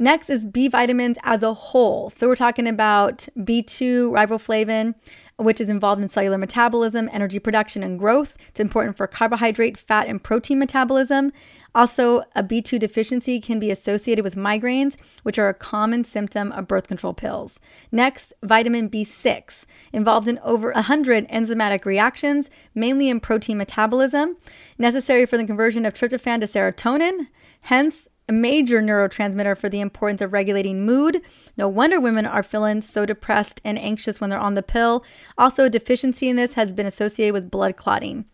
Next 0.00 0.30
is 0.30 0.46
B 0.46 0.68
vitamins 0.68 1.18
as 1.24 1.42
a 1.42 1.52
whole. 1.52 2.08
So 2.08 2.28
we're 2.28 2.36
talking 2.36 2.68
about 2.68 3.26
B2, 3.36 4.12
riboflavin, 4.12 4.94
which 5.38 5.60
is 5.60 5.68
involved 5.68 6.00
in 6.00 6.08
cellular 6.08 6.38
metabolism, 6.38 7.10
energy 7.12 7.40
production, 7.40 7.82
and 7.82 7.98
growth. 7.98 8.36
It's 8.48 8.60
important 8.60 8.96
for 8.96 9.08
carbohydrate, 9.08 9.76
fat, 9.76 10.06
and 10.06 10.22
protein 10.22 10.60
metabolism. 10.60 11.32
Also, 11.78 12.24
a 12.34 12.42
B2 12.42 12.80
deficiency 12.80 13.40
can 13.40 13.60
be 13.60 13.70
associated 13.70 14.24
with 14.24 14.34
migraines, 14.34 14.96
which 15.22 15.38
are 15.38 15.48
a 15.48 15.54
common 15.54 16.02
symptom 16.02 16.50
of 16.50 16.66
birth 16.66 16.88
control 16.88 17.14
pills. 17.14 17.60
Next, 17.92 18.32
vitamin 18.42 18.90
B6, 18.90 19.64
involved 19.92 20.26
in 20.26 20.40
over 20.40 20.72
100 20.72 21.28
enzymatic 21.28 21.84
reactions, 21.84 22.50
mainly 22.74 23.08
in 23.08 23.20
protein 23.20 23.58
metabolism, 23.58 24.36
necessary 24.76 25.24
for 25.24 25.36
the 25.36 25.44
conversion 25.44 25.86
of 25.86 25.94
tryptophan 25.94 26.40
to 26.40 26.48
serotonin. 26.48 27.28
Hence, 27.60 28.08
a 28.28 28.32
major 28.32 28.82
neurotransmitter 28.82 29.56
for 29.56 29.68
the 29.68 29.80
importance 29.80 30.20
of 30.20 30.32
regulating 30.32 30.84
mood. 30.84 31.22
No 31.56 31.68
wonder 31.68 32.00
women 32.00 32.26
are 32.26 32.42
feeling 32.42 32.82
so 32.82 33.06
depressed 33.06 33.60
and 33.64 33.78
anxious 33.78 34.20
when 34.20 34.30
they're 34.30 34.38
on 34.40 34.54
the 34.54 34.64
pill. 34.64 35.04
Also, 35.38 35.66
a 35.66 35.70
deficiency 35.70 36.28
in 36.28 36.34
this 36.34 36.54
has 36.54 36.72
been 36.72 36.86
associated 36.86 37.34
with 37.34 37.52
blood 37.52 37.76
clotting. 37.76 38.24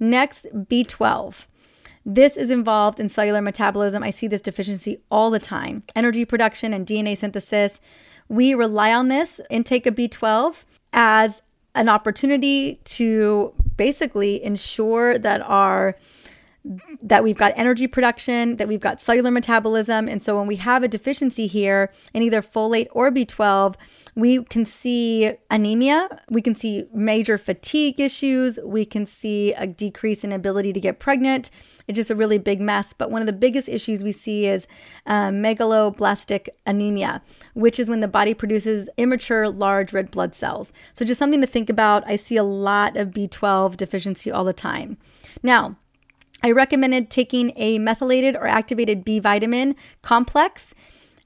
Next, 0.00 0.48
B12. 0.52 1.46
This 2.10 2.38
is 2.38 2.50
involved 2.50 2.98
in 2.98 3.10
cellular 3.10 3.42
metabolism. 3.42 4.02
I 4.02 4.08
see 4.08 4.28
this 4.28 4.40
deficiency 4.40 4.98
all 5.10 5.30
the 5.30 5.38
time. 5.38 5.82
Energy 5.94 6.24
production 6.24 6.72
and 6.72 6.86
DNA 6.86 7.18
synthesis. 7.18 7.80
We 8.30 8.54
rely 8.54 8.94
on 8.94 9.08
this 9.08 9.42
intake 9.50 9.84
of 9.84 9.94
B12 9.94 10.64
as 10.94 11.42
an 11.74 11.90
opportunity 11.90 12.80
to 12.84 13.52
basically 13.76 14.42
ensure 14.42 15.18
that 15.18 15.42
our 15.42 15.96
that 17.02 17.22
we've 17.22 17.36
got 17.36 17.52
energy 17.56 17.86
production, 17.86 18.56
that 18.56 18.68
we've 18.68 18.80
got 18.80 19.00
cellular 19.00 19.30
metabolism. 19.30 20.08
And 20.08 20.22
so 20.22 20.36
when 20.36 20.46
we 20.46 20.56
have 20.56 20.82
a 20.82 20.88
deficiency 20.88 21.46
here 21.46 21.90
in 22.12 22.22
either 22.22 22.42
folate 22.42 22.88
or 22.92 23.10
B12, 23.10 23.76
we 24.14 24.42
can 24.44 24.66
see 24.66 25.32
anemia, 25.50 26.08
we 26.28 26.42
can 26.42 26.54
see 26.54 26.86
major 26.92 27.38
fatigue 27.38 28.00
issues, 28.00 28.58
we 28.64 28.84
can 28.84 29.06
see 29.06 29.54
a 29.54 29.66
decrease 29.66 30.24
in 30.24 30.32
ability 30.32 30.72
to 30.72 30.80
get 30.80 30.98
pregnant. 30.98 31.50
It's 31.86 31.96
just 31.96 32.10
a 32.10 32.16
really 32.16 32.38
big 32.38 32.60
mess. 32.60 32.92
But 32.92 33.10
one 33.10 33.22
of 33.22 33.26
the 33.26 33.32
biggest 33.32 33.68
issues 33.68 34.02
we 34.02 34.12
see 34.12 34.46
is 34.46 34.66
um, 35.06 35.36
megaloblastic 35.36 36.48
anemia, 36.66 37.22
which 37.54 37.78
is 37.78 37.88
when 37.88 38.00
the 38.00 38.08
body 38.08 38.34
produces 38.34 38.88
immature 38.96 39.48
large 39.48 39.92
red 39.92 40.10
blood 40.10 40.34
cells. 40.34 40.72
So 40.92 41.04
just 41.04 41.18
something 41.18 41.40
to 41.40 41.46
think 41.46 41.70
about. 41.70 42.02
I 42.06 42.16
see 42.16 42.36
a 42.36 42.42
lot 42.42 42.96
of 42.96 43.10
B12 43.10 43.76
deficiency 43.76 44.30
all 44.30 44.44
the 44.44 44.52
time. 44.52 44.98
Now, 45.42 45.76
I 46.42 46.52
recommended 46.52 47.10
taking 47.10 47.52
a 47.56 47.78
methylated 47.78 48.36
or 48.36 48.46
activated 48.46 49.04
B 49.04 49.18
vitamin 49.18 49.74
complex, 50.02 50.74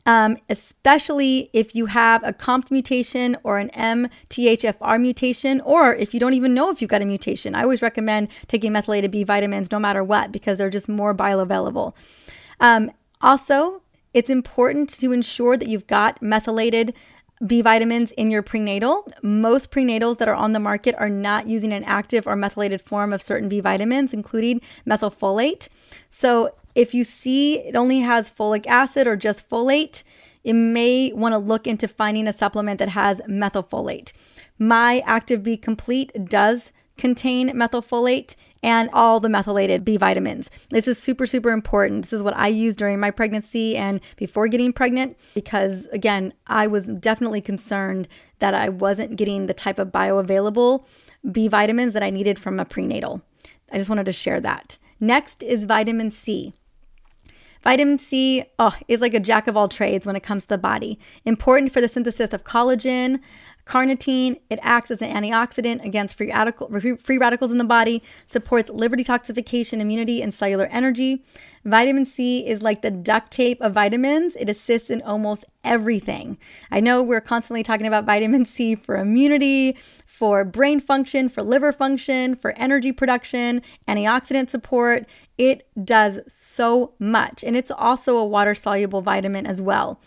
um, 0.07 0.37
especially 0.49 1.51
if 1.53 1.75
you 1.75 1.87
have 1.87 2.25
a 2.25 2.33
COMT 2.33 2.71
mutation 2.71 3.37
or 3.45 3.59
an 3.59 3.71
MTHFR 3.71 5.01
mutation, 5.01 5.61
or 5.61 5.95
if 5.95 6.13
you 6.13 6.21
don't 6.21 6.35
even 6.35 6.55
know 6.55 6.71
if 6.71 6.81
you've 6.81 6.91
got 6.91 7.03
a 7.03 7.07
mutation. 7.07 7.55
I 7.55 7.63
always 7.63 7.83
recommend 7.83 8.29
taking 8.49 8.73
methylated 8.73 9.11
B 9.11 9.23
vitamins 9.23 9.71
no 9.71 9.79
matter 9.79 10.03
what 10.03 10.33
because 10.33 10.59
they're 10.59 10.71
just 10.71 10.89
more 10.89 11.15
bioavailable. 11.15 11.95
Um, 12.59 12.91
also, 13.21 13.83
it's 14.15 14.31
important 14.31 14.89
to 15.01 15.13
ensure 15.13 15.57
that 15.57 15.69
you've 15.69 15.87
got 15.87 16.21
methylated 16.21 16.95
B 17.47 17.61
vitamins 17.61 18.13
in 18.13 18.31
your 18.31 18.43
prenatal. 18.43 19.07
Most 19.23 19.71
prenatals 19.71 20.19
that 20.19 20.29
are 20.29 20.35
on 20.35 20.53
the 20.53 20.61
market 20.61 20.95
are 20.99 21.09
not 21.09 21.49
using 21.49 21.73
an 21.73 21.85
active 21.85 22.27
or 22.27 22.37
methylated 22.37 22.81
form 22.81 23.13
of 23.13 23.23
certain 23.23 23.49
B 23.49 23.61
vitamins, 23.61 24.13
including 24.13 24.61
methylfolate. 24.87 25.69
So, 26.11 26.55
if 26.75 26.95
you 26.95 27.05
see 27.05 27.59
it 27.59 27.77
only 27.77 28.01
has 28.01 28.31
folic 28.31 28.67
acid 28.67 29.07
or 29.07 29.17
just 29.17 29.49
folate, 29.49 30.05
you 30.43 30.55
may 30.55 31.13
want 31.13 31.35
to 31.35 31.39
look 31.39 31.67
into 31.67 31.87
finding 31.87 32.27
a 32.27 32.33
supplement 32.33 32.79
that 32.79 32.89
has 32.91 33.21
methylfolate. 33.29 34.13
My 34.59 35.03
Active 35.07 35.43
B 35.43 35.57
Complete 35.57 36.13
does 36.29 36.71
contain 37.03 37.51
methylfolate 37.51 38.37
and 38.63 38.89
all 38.93 39.19
the 39.19 39.29
methylated 39.29 39.85
B 39.85 39.97
vitamins. 39.97 40.49
This 40.71 40.87
is 40.87 40.99
super, 40.99 41.27
super 41.27 41.51
important. 41.51 42.05
This 42.05 42.13
is 42.13 42.23
what 42.23 42.37
I 42.37 42.47
used 42.47 42.79
during 42.79 43.01
my 43.01 43.11
pregnancy 43.11 43.77
and 43.77 44.01
before 44.17 44.47
getting 44.47 44.73
pregnant 44.73 45.17
because, 45.35 45.87
again, 45.87 46.33
I 46.47 46.69
was 46.69 46.87
definitely 46.87 47.41
concerned 47.41 48.07
that 48.39 48.55
I 48.55 48.69
wasn't 48.69 49.17
getting 49.17 49.47
the 49.47 49.53
type 49.53 49.81
of 49.81 49.89
bioavailable 49.89 50.85
B 51.33 51.49
vitamins 51.49 51.93
that 51.95 52.05
I 52.05 52.11
needed 52.11 52.39
from 52.39 52.61
a 52.61 52.65
prenatal. 52.65 53.21
I 53.73 53.79
just 53.79 53.91
wanted 53.91 54.07
to 54.07 54.13
share 54.13 54.41
that. 54.41 54.79
Next 55.01 55.43
is 55.43 55.65
vitamin 55.65 56.13
C. 56.13 56.55
Vitamin 57.63 57.99
C 57.99 58.45
oh, 58.61 58.77
is 58.87 59.01
like 59.01 59.15
a 59.15 59.21
jack 59.21 59.49
of 59.49 59.57
all 59.57 59.69
trades 59.69 60.07
when 60.07 60.17
it 60.17 60.23
comes 60.23 60.45
to 60.45 60.51
the 60.51 60.59
body. 60.59 61.01
Important 61.25 61.73
for 61.73 61.81
the 61.81 61.89
synthesis 61.89 62.33
of 62.33 62.45
collagen, 62.45 63.21
Carnitine, 63.65 64.41
it 64.51 64.59
acts 64.63 64.91
as 64.91 65.01
an 65.01 65.13
antioxidant 65.13 65.85
against 65.85 66.17
free, 66.17 66.33
radical, 66.33 66.69
free 66.99 67.19
radicals 67.19 67.53
in 67.53 67.59
the 67.59 67.65
body, 67.65 68.03
supports 68.27 68.71
liver 68.71 68.97
detoxification, 68.97 69.81
immunity, 69.81 70.21
and 70.21 70.35
cellular 70.35 70.67
energy. 70.67 71.25
Vitamin 71.65 72.05
C 72.05 72.45
is 72.47 72.61
like 72.61 72.83
the 72.83 72.91
duct 72.91 73.31
tape 73.31 73.61
of 73.61 73.73
vitamins. 73.73 74.35
It 74.37 74.49
assists 74.49 74.91
in 74.91 75.01
almost 75.03 75.45
everything. 75.63 76.39
I 76.73 76.81
know 76.81 77.03
we're 77.03 77.21
constantly 77.21 77.63
talking 77.63 77.87
about 77.87 78.05
vitamin 78.05 78.47
C 78.47 78.75
for 78.75 78.97
immunity, 78.97 79.77
for 80.07 80.45
brain 80.45 80.81
function, 80.81 81.29
for 81.29 81.43
liver 81.43 81.73
function, 81.73 82.35
for 82.35 82.53
energy 82.53 82.91
production, 82.93 83.63
antioxidant 83.87 84.51
support. 84.51 85.07
It 85.39 85.69
does 85.85 86.21
so 86.27 86.95
much. 86.99 87.45
And 87.45 87.57
it's 87.57 87.71
also 87.71 88.17
a 88.17 88.27
water 88.27 88.55
soluble 88.55 89.03
vitamin 89.03 89.47
as 89.47 89.63
well. 89.63 90.01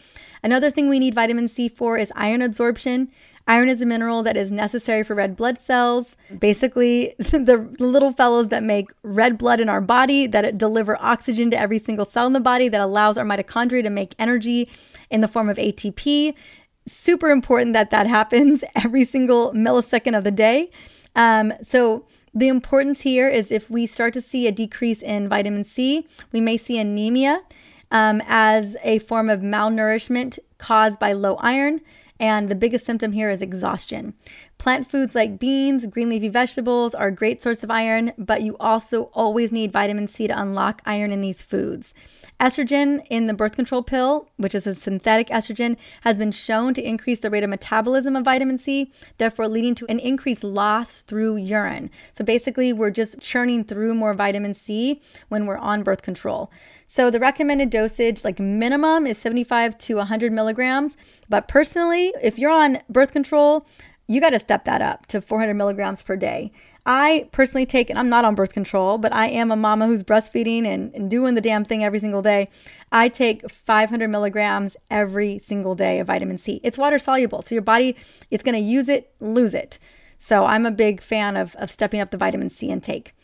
Another 0.44 0.70
thing 0.70 0.90
we 0.90 1.00
need 1.00 1.16
vitamin 1.16 1.48
C 1.48 1.68
for 1.68 1.98
is 1.98 2.12
iron 2.16 2.42
absorption. 2.42 3.10
Iron 3.48 3.70
is 3.70 3.82
a 3.82 3.86
mineral 3.86 4.24
that 4.24 4.36
is 4.36 4.52
necessary 4.52 5.04
for 5.04 5.14
red 5.14 5.36
blood 5.36 5.60
cells. 5.60 6.16
Basically, 6.40 7.14
the 7.20 7.70
little 7.80 8.12
fellows 8.12 8.50
that 8.50 8.64
make 8.64 8.92
red 9.04 9.38
blood 9.38 9.60
in 9.60 9.70
our 9.70 9.82
body, 9.82 10.26
that 10.28 10.58
deliver 10.58 10.98
oxygen 11.02 11.52
to 11.52 11.60
every 11.60 11.78
single 11.78 12.10
cell 12.10 12.26
in 12.26 12.34
the 12.34 12.40
body, 12.40 12.68
that 12.70 12.82
allows 12.82 13.18
our 13.18 13.26
mitochondria 13.26 13.84
to 13.84 13.90
make 13.90 14.16
energy 14.18 14.70
in 15.12 15.22
the 15.22 15.28
form 15.28 15.50
of 15.50 15.58
ATP. 15.58 16.34
Super 16.88 17.30
important 17.30 17.74
that 17.74 17.92
that 17.92 18.08
happens 18.08 18.64
every 18.76 19.06
single 19.06 19.54
millisecond 19.54 20.18
of 20.18 20.24
the 20.24 20.32
day. 20.32 20.72
Um, 21.16 21.54
so, 21.64 22.06
the 22.34 22.50
importance 22.50 23.02
here 23.02 23.30
is 23.30 23.50
if 23.50 23.70
we 23.70 23.88
start 23.88 24.14
to 24.16 24.22
see 24.22 24.46
a 24.46 24.52
decrease 24.52 25.02
in 25.02 25.30
vitamin 25.30 25.64
C, 25.64 26.06
we 26.34 26.42
may 26.42 26.58
see 26.58 26.78
anemia 26.78 27.44
um, 27.92 28.22
as 28.26 28.76
a 28.84 29.00
form 29.00 29.30
of 29.30 29.40
malnourishment 29.40 30.38
caused 30.58 31.00
by 31.00 31.14
low 31.14 31.36
iron. 31.36 31.80
And 32.20 32.48
the 32.48 32.56
biggest 32.56 32.86
symptom 32.86 33.12
here 33.12 33.30
is 33.30 33.42
exhaustion. 33.42 34.14
Plant 34.58 34.90
foods 34.90 35.16
like 35.16 35.38
beans, 35.38 35.86
green 35.88 36.10
leafy 36.10 36.30
vegetables 36.30 36.96
are 36.96 37.08
a 37.08 37.16
great 37.16 37.42
source 37.42 37.62
of 37.62 37.70
iron, 37.70 38.14
but 38.18 38.42
you 38.42 38.56
also 38.60 39.04
always 39.14 39.52
need 39.52 39.74
vitamin 39.74 40.08
C 40.08 40.28
to 40.28 40.42
unlock 40.42 40.82
iron 40.86 41.12
in 41.12 41.22
these 41.22 41.44
foods. 41.44 41.94
Estrogen 42.40 43.06
in 43.10 43.28
the 43.28 43.34
birth 43.34 43.56
control 43.56 43.82
pill, 43.82 44.28
which 44.36 44.54
is 44.54 44.68
a 44.68 44.76
synthetic 44.76 45.28
estrogen, 45.28 45.78
has 46.02 46.18
been 46.18 46.32
shown 46.32 46.74
to 46.74 46.86
increase 46.86 47.20
the 47.20 47.30
rate 47.30 47.44
of 47.44 47.50
metabolism 47.50 48.16
of 48.16 48.26
vitamin 48.26 48.58
C, 48.58 48.92
therefore 49.18 49.48
leading 49.48 49.74
to 49.76 49.86
an 49.88 50.00
increased 50.00 50.44
loss 50.44 51.02
through 51.02 51.38
urine. 51.38 51.90
So 52.12 52.26
basically, 52.26 52.74
we're 52.74 52.92
just 52.92 53.22
churning 53.22 53.64
through 53.64 53.96
more 53.96 54.14
vitamin 54.14 54.54
C 54.54 55.02
when 55.30 55.46
we're 55.46 55.58
on 55.58 55.84
birth 55.84 56.02
control. 56.02 56.52
So 56.88 57.10
the 57.10 57.22
recommended 57.22 57.70
dosage, 57.70 58.26
like 58.26 58.40
minimum, 58.40 59.08
is 59.08 59.18
75 59.18 59.78
to 59.78 59.96
100 59.96 60.34
milligrams. 60.34 60.98
But 61.30 61.48
personally, 61.48 62.14
if 62.22 62.38
you're 62.38 62.52
on 62.52 62.80
birth 62.90 63.14
control, 63.14 63.66
you 64.08 64.20
got 64.20 64.32
to 64.32 64.40
step 64.40 64.66
that 64.66 64.82
up 64.82 65.06
to 65.08 65.22
400 65.22 65.54
milligrams 65.54 66.02
per 66.02 66.16
day. 66.16 66.52
I 66.86 67.28
personally 67.32 67.66
take, 67.66 67.90
and 67.90 67.98
I'm 67.98 68.10
not 68.10 68.26
on 68.26 68.36
birth 68.36 68.54
control, 68.54 69.00
but 69.00 69.12
I 69.12 69.28
am 69.28 69.52
a 69.52 69.56
mama 69.56 69.88
who's 69.88 70.04
breastfeeding 70.04 70.68
and, 70.68 70.94
and 70.94 71.10
doing 71.10 71.34
the 71.34 71.42
damn 71.42 71.66
thing 71.66 71.84
every 71.84 72.00
single 72.00 72.22
day. 72.22 72.48
I 72.92 73.10
take 73.10 73.50
500 73.50 74.08
milligrams 74.08 74.78
every 74.92 75.40
single 75.40 75.74
day 75.74 76.00
of 76.00 76.08
vitamin 76.08 76.38
C. 76.38 76.62
It's 76.64 76.78
water 76.78 77.00
soluble, 77.00 77.42
so 77.42 77.56
your 77.56 77.64
body 77.64 77.96
it's 78.30 78.44
going 78.44 78.54
to 78.54 78.62
use 78.62 78.88
it, 78.88 79.12
lose 79.20 79.56
it. 79.56 79.80
So 80.20 80.46
I'm 80.46 80.66
a 80.66 80.72
big 80.72 81.02
fan 81.02 81.36
of, 81.38 81.56
of 81.56 81.72
stepping 81.72 82.02
up 82.02 82.12
the 82.12 82.18
vitamin 82.18 82.50
C 82.50 82.70
intake. 82.70 83.16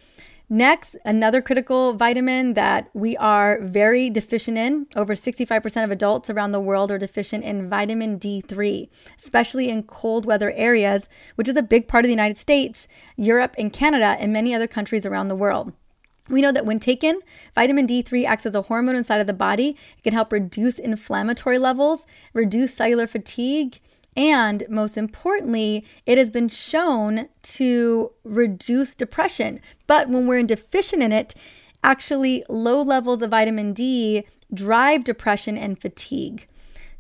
Next, 0.54 0.98
another 1.06 1.42
critical 1.42 1.94
vitamin 1.94 2.56
that 2.56 2.90
we 2.94 3.16
are 3.16 3.58
very 3.62 4.10
deficient 4.10 4.58
in. 4.58 4.86
Over 4.98 5.16
65% 5.16 5.82
of 5.82 5.92
adults 5.92 6.30
around 6.30 6.52
the 6.52 6.60
world 6.60 6.92
are 6.92 6.98
deficient 6.98 7.46
in 7.46 7.70
vitamin 7.70 8.20
D3, 8.20 8.90
especially 9.18 9.70
in 9.70 9.84
cold 9.84 10.26
weather 10.26 10.52
areas, 10.52 11.08
which 11.36 11.48
is 11.48 11.56
a 11.56 11.62
big 11.62 11.88
part 11.88 12.04
of 12.04 12.08
the 12.08 12.14
United 12.14 12.38
States, 12.38 12.90
Europe, 13.16 13.56
and 13.58 13.72
Canada, 13.72 14.18
and 14.20 14.34
many 14.34 14.54
other 14.54 14.68
countries 14.68 15.06
around 15.06 15.30
the 15.30 15.36
world. 15.36 15.72
We 16.28 16.42
know 16.42 16.52
that 16.52 16.66
when 16.66 16.82
taken, 16.82 17.22
vitamin 17.56 17.88
D3 17.88 18.26
acts 18.26 18.46
as 18.46 18.54
a 18.54 18.64
hormone 18.64 18.98
inside 18.98 19.22
of 19.22 19.28
the 19.28 19.34
body. 19.34 19.78
It 19.98 20.04
can 20.04 20.12
help 20.12 20.34
reduce 20.34 20.80
inflammatory 20.80 21.60
levels, 21.60 22.06
reduce 22.34 22.74
cellular 22.74 23.08
fatigue, 23.08 23.80
and 24.16 24.66
most 24.70 24.98
importantly, 24.98 25.86
it 26.06 26.18
has 26.18 26.30
been 26.30 26.50
shown 26.50 27.30
to 27.44 28.12
reduce 28.24 28.94
depression. 28.96 29.60
But 29.88 30.10
when 30.10 30.28
we're 30.28 30.44
deficient 30.44 31.02
in 31.02 31.12
it, 31.12 31.34
actually, 31.84 32.44
low 32.50 32.82
levels 32.82 33.22
of 33.22 33.30
vitamin 33.32 33.74
D 33.74 34.26
drive 34.54 35.04
depression 35.04 35.58
and 35.58 35.80
fatigue. 35.80 36.48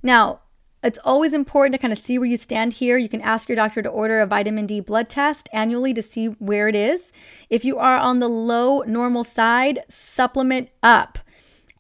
Now, 0.01 0.39
It's 0.83 0.99
always 1.03 1.33
important 1.33 1.73
to 1.73 1.77
kind 1.77 1.93
of 1.93 1.99
see 1.99 2.17
where 2.17 2.27
you 2.27 2.37
stand 2.37 2.73
here. 2.73 2.97
You 2.97 3.09
can 3.09 3.21
ask 3.21 3.47
your 3.47 3.55
doctor 3.55 3.83
to 3.83 3.89
order 3.89 4.19
a 4.19 4.25
vitamin 4.25 4.65
D 4.65 4.79
blood 4.79 5.09
test 5.09 5.47
annually 5.53 5.93
to 5.93 6.01
see 6.01 6.25
where 6.25 6.67
it 6.67 6.75
is. 6.75 7.11
If 7.51 7.63
you 7.63 7.77
are 7.77 7.97
on 7.97 8.17
the 8.17 8.27
low 8.27 8.81
normal 8.87 9.23
side, 9.23 9.81
supplement 9.89 10.69
up. 10.81 11.19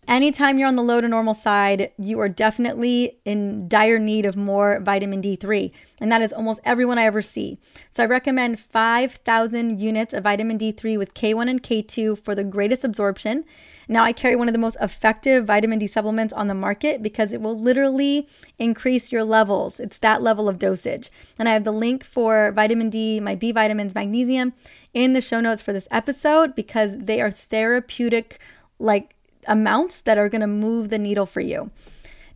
Anytime 0.07 0.57
you're 0.57 0.67
on 0.67 0.75
the 0.75 0.83
low 0.83 0.99
to 0.99 1.07
normal 1.07 1.35
side, 1.35 1.91
you 1.97 2.19
are 2.19 2.27
definitely 2.27 3.19
in 3.23 3.67
dire 3.67 3.99
need 3.99 4.25
of 4.25 4.35
more 4.35 4.79
vitamin 4.79 5.21
D3. 5.21 5.71
And 5.99 6.11
that 6.11 6.23
is 6.23 6.33
almost 6.33 6.59
everyone 6.65 6.97
I 6.97 7.05
ever 7.05 7.21
see. 7.21 7.59
So 7.95 8.03
I 8.03 8.07
recommend 8.07 8.59
5,000 8.59 9.79
units 9.79 10.13
of 10.13 10.23
vitamin 10.23 10.57
D3 10.57 10.97
with 10.97 11.13
K1 11.13 11.49
and 11.49 11.61
K2 11.61 12.17
for 12.17 12.33
the 12.33 12.43
greatest 12.43 12.83
absorption. 12.83 13.45
Now 13.87 14.03
I 14.03 14.11
carry 14.11 14.35
one 14.35 14.49
of 14.49 14.53
the 14.53 14.59
most 14.59 14.77
effective 14.81 15.45
vitamin 15.45 15.77
D 15.77 15.85
supplements 15.85 16.33
on 16.33 16.47
the 16.47 16.55
market 16.55 17.03
because 17.03 17.31
it 17.31 17.39
will 17.39 17.57
literally 17.57 18.27
increase 18.57 19.11
your 19.11 19.23
levels. 19.23 19.79
It's 19.79 19.99
that 19.99 20.23
level 20.23 20.49
of 20.49 20.57
dosage. 20.57 21.11
And 21.37 21.47
I 21.47 21.53
have 21.53 21.63
the 21.63 21.71
link 21.71 22.03
for 22.03 22.51
vitamin 22.51 22.89
D, 22.89 23.19
my 23.19 23.35
B 23.35 23.51
vitamins, 23.51 23.93
magnesium 23.93 24.53
in 24.95 25.13
the 25.13 25.21
show 25.21 25.39
notes 25.39 25.61
for 25.61 25.73
this 25.73 25.87
episode 25.91 26.55
because 26.55 26.91
they 26.97 27.21
are 27.21 27.31
therapeutic, 27.31 28.39
like 28.79 29.15
amounts 29.47 30.01
that 30.01 30.17
are 30.17 30.29
going 30.29 30.41
to 30.41 30.47
move 30.47 30.89
the 30.89 30.99
needle 30.99 31.25
for 31.25 31.41
you. 31.41 31.71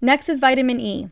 Next 0.01 0.29
is 0.29 0.39
vitamin 0.39 0.79
E. 0.79 1.09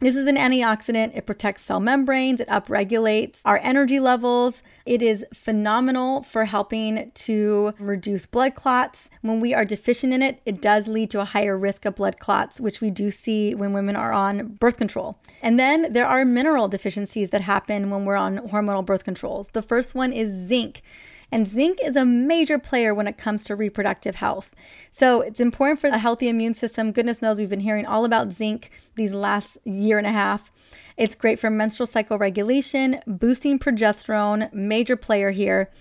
This 0.00 0.16
is 0.16 0.26
an 0.26 0.36
antioxidant. 0.36 1.16
It 1.16 1.24
protects 1.24 1.62
cell 1.62 1.78
membranes, 1.78 2.40
it 2.40 2.48
upregulates 2.48 3.36
our 3.44 3.58
energy 3.62 4.00
levels. 4.00 4.60
It 4.84 5.00
is 5.00 5.24
phenomenal 5.32 6.24
for 6.24 6.44
helping 6.44 7.10
to 7.14 7.72
reduce 7.78 8.26
blood 8.26 8.54
clots. 8.54 9.08
When 9.22 9.40
we 9.40 9.54
are 9.54 9.64
deficient 9.64 10.12
in 10.12 10.20
it, 10.20 10.42
it 10.44 10.60
does 10.60 10.88
lead 10.88 11.10
to 11.12 11.20
a 11.20 11.24
higher 11.24 11.56
risk 11.56 11.86
of 11.86 11.94
blood 11.94 12.18
clots, 12.18 12.60
which 12.60 12.80
we 12.80 12.90
do 12.90 13.10
see 13.10 13.54
when 13.54 13.72
women 13.72 13.96
are 13.96 14.12
on 14.12 14.56
birth 14.60 14.76
control. 14.76 15.16
And 15.40 15.58
then 15.58 15.92
there 15.92 16.06
are 16.06 16.24
mineral 16.24 16.68
deficiencies 16.68 17.30
that 17.30 17.42
happen 17.42 17.88
when 17.88 18.04
we're 18.04 18.16
on 18.16 18.48
hormonal 18.48 18.84
birth 18.84 19.04
controls. 19.04 19.48
The 19.52 19.62
first 19.62 19.94
one 19.94 20.12
is 20.12 20.48
zinc. 20.48 20.82
And 21.34 21.48
zinc 21.48 21.80
is 21.82 21.96
a 21.96 22.04
major 22.04 22.60
player 22.60 22.94
when 22.94 23.08
it 23.08 23.18
comes 23.18 23.42
to 23.42 23.56
reproductive 23.56 24.14
health. 24.14 24.54
So 24.92 25.20
it's 25.20 25.40
important 25.40 25.80
for 25.80 25.88
a 25.88 25.98
healthy 25.98 26.28
immune 26.28 26.54
system. 26.54 26.92
Goodness 26.92 27.20
knows 27.20 27.40
we've 27.40 27.48
been 27.48 27.58
hearing 27.58 27.86
all 27.86 28.04
about 28.04 28.30
zinc 28.30 28.70
these 28.94 29.12
last 29.12 29.58
year 29.64 29.98
and 29.98 30.06
a 30.06 30.12
half. 30.12 30.52
It's 30.96 31.16
great 31.16 31.40
for 31.40 31.50
menstrual 31.50 31.88
cycle 31.88 32.18
regulation, 32.18 33.00
boosting 33.04 33.58
progesterone, 33.58 34.52
major 34.52 34.94
player 34.94 35.32
here. 35.32 35.72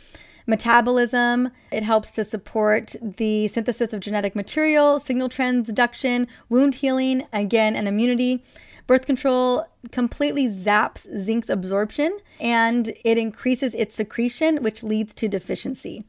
Metabolism, 0.48 1.51
it 1.72 1.83
helps 1.83 2.13
to 2.13 2.24
support 2.24 2.95
the 3.00 3.48
synthesis 3.48 3.93
of 3.93 4.00
genetic 4.00 4.36
material, 4.36 5.00
signal 5.00 5.29
transduction, 5.29 6.25
wound 6.50 6.74
healing, 6.75 7.27
again, 7.31 7.75
and 7.75 7.88
immunity. 7.88 8.43
Birth 8.86 9.06
control 9.06 9.66
completely 9.92 10.48
zaps 10.48 11.08
zinc's 11.20 11.50
absorption 11.50 12.18
and 12.40 12.94
it 13.06 13.18
increases 13.18 13.74
its 13.74 13.96
secretion, 13.96 14.63
which 14.63 14.84
leads 14.84 15.13
to 15.16 15.28
deficiency. 15.28 16.06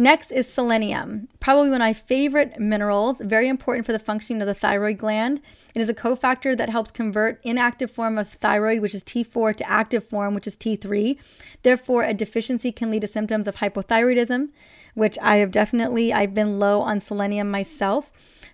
Next 0.00 0.30
is 0.30 0.46
selenium, 0.46 1.26
probably 1.40 1.70
one 1.70 1.80
of 1.80 1.86
my 1.86 1.92
favorite 1.92 2.60
minerals, 2.60 3.18
very 3.18 3.48
important 3.48 3.84
for 3.84 3.90
the 3.90 3.98
functioning 3.98 4.40
of 4.40 4.46
the 4.46 4.54
thyroid 4.54 4.96
gland. 4.96 5.40
It 5.74 5.82
is 5.82 5.88
a 5.88 5.94
cofactor 5.94 6.56
that 6.56 6.70
helps 6.70 6.92
convert 6.92 7.40
inactive 7.42 7.90
form 7.90 8.16
of 8.16 8.28
thyroid, 8.28 8.80
which 8.80 8.94
is 8.94 9.02
T4, 9.02 9.56
to 9.56 9.68
active 9.68 10.08
form, 10.08 10.34
which 10.34 10.46
is 10.46 10.56
T3. 10.56 11.18
Therefore, 11.64 12.04
a 12.04 12.14
deficiency 12.14 12.70
can 12.70 12.92
lead 12.92 13.00
to 13.00 13.08
symptoms 13.08 13.48
of 13.48 13.56
hypothyroidism, 13.56 14.50
which 14.94 15.18
I 15.20 15.38
have 15.38 15.50
definitely 15.50 16.12
I've 16.12 16.32
been 16.32 16.60
low 16.60 16.80
on 16.80 17.00
selenium 17.00 17.50
myself. 17.50 18.08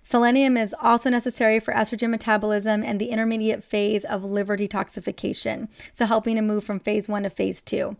Selenium 0.07 0.55
is 0.55 0.75
also 0.79 1.09
necessary 1.09 1.59
for 1.59 1.73
estrogen 1.73 2.11
metabolism 2.11 2.83
and 2.83 3.01
the 3.01 3.09
intermediate 3.09 3.63
phase 3.63 4.05
of 4.05 4.23
liver 4.23 4.55
detoxification, 4.55 5.67
so 5.93 6.05
helping 6.05 6.35
to 6.35 6.43
move 6.43 6.63
from 6.63 6.79
phase 6.79 7.09
one 7.09 7.23
to 7.23 7.29
phase 7.31 7.63
two. 7.63 7.97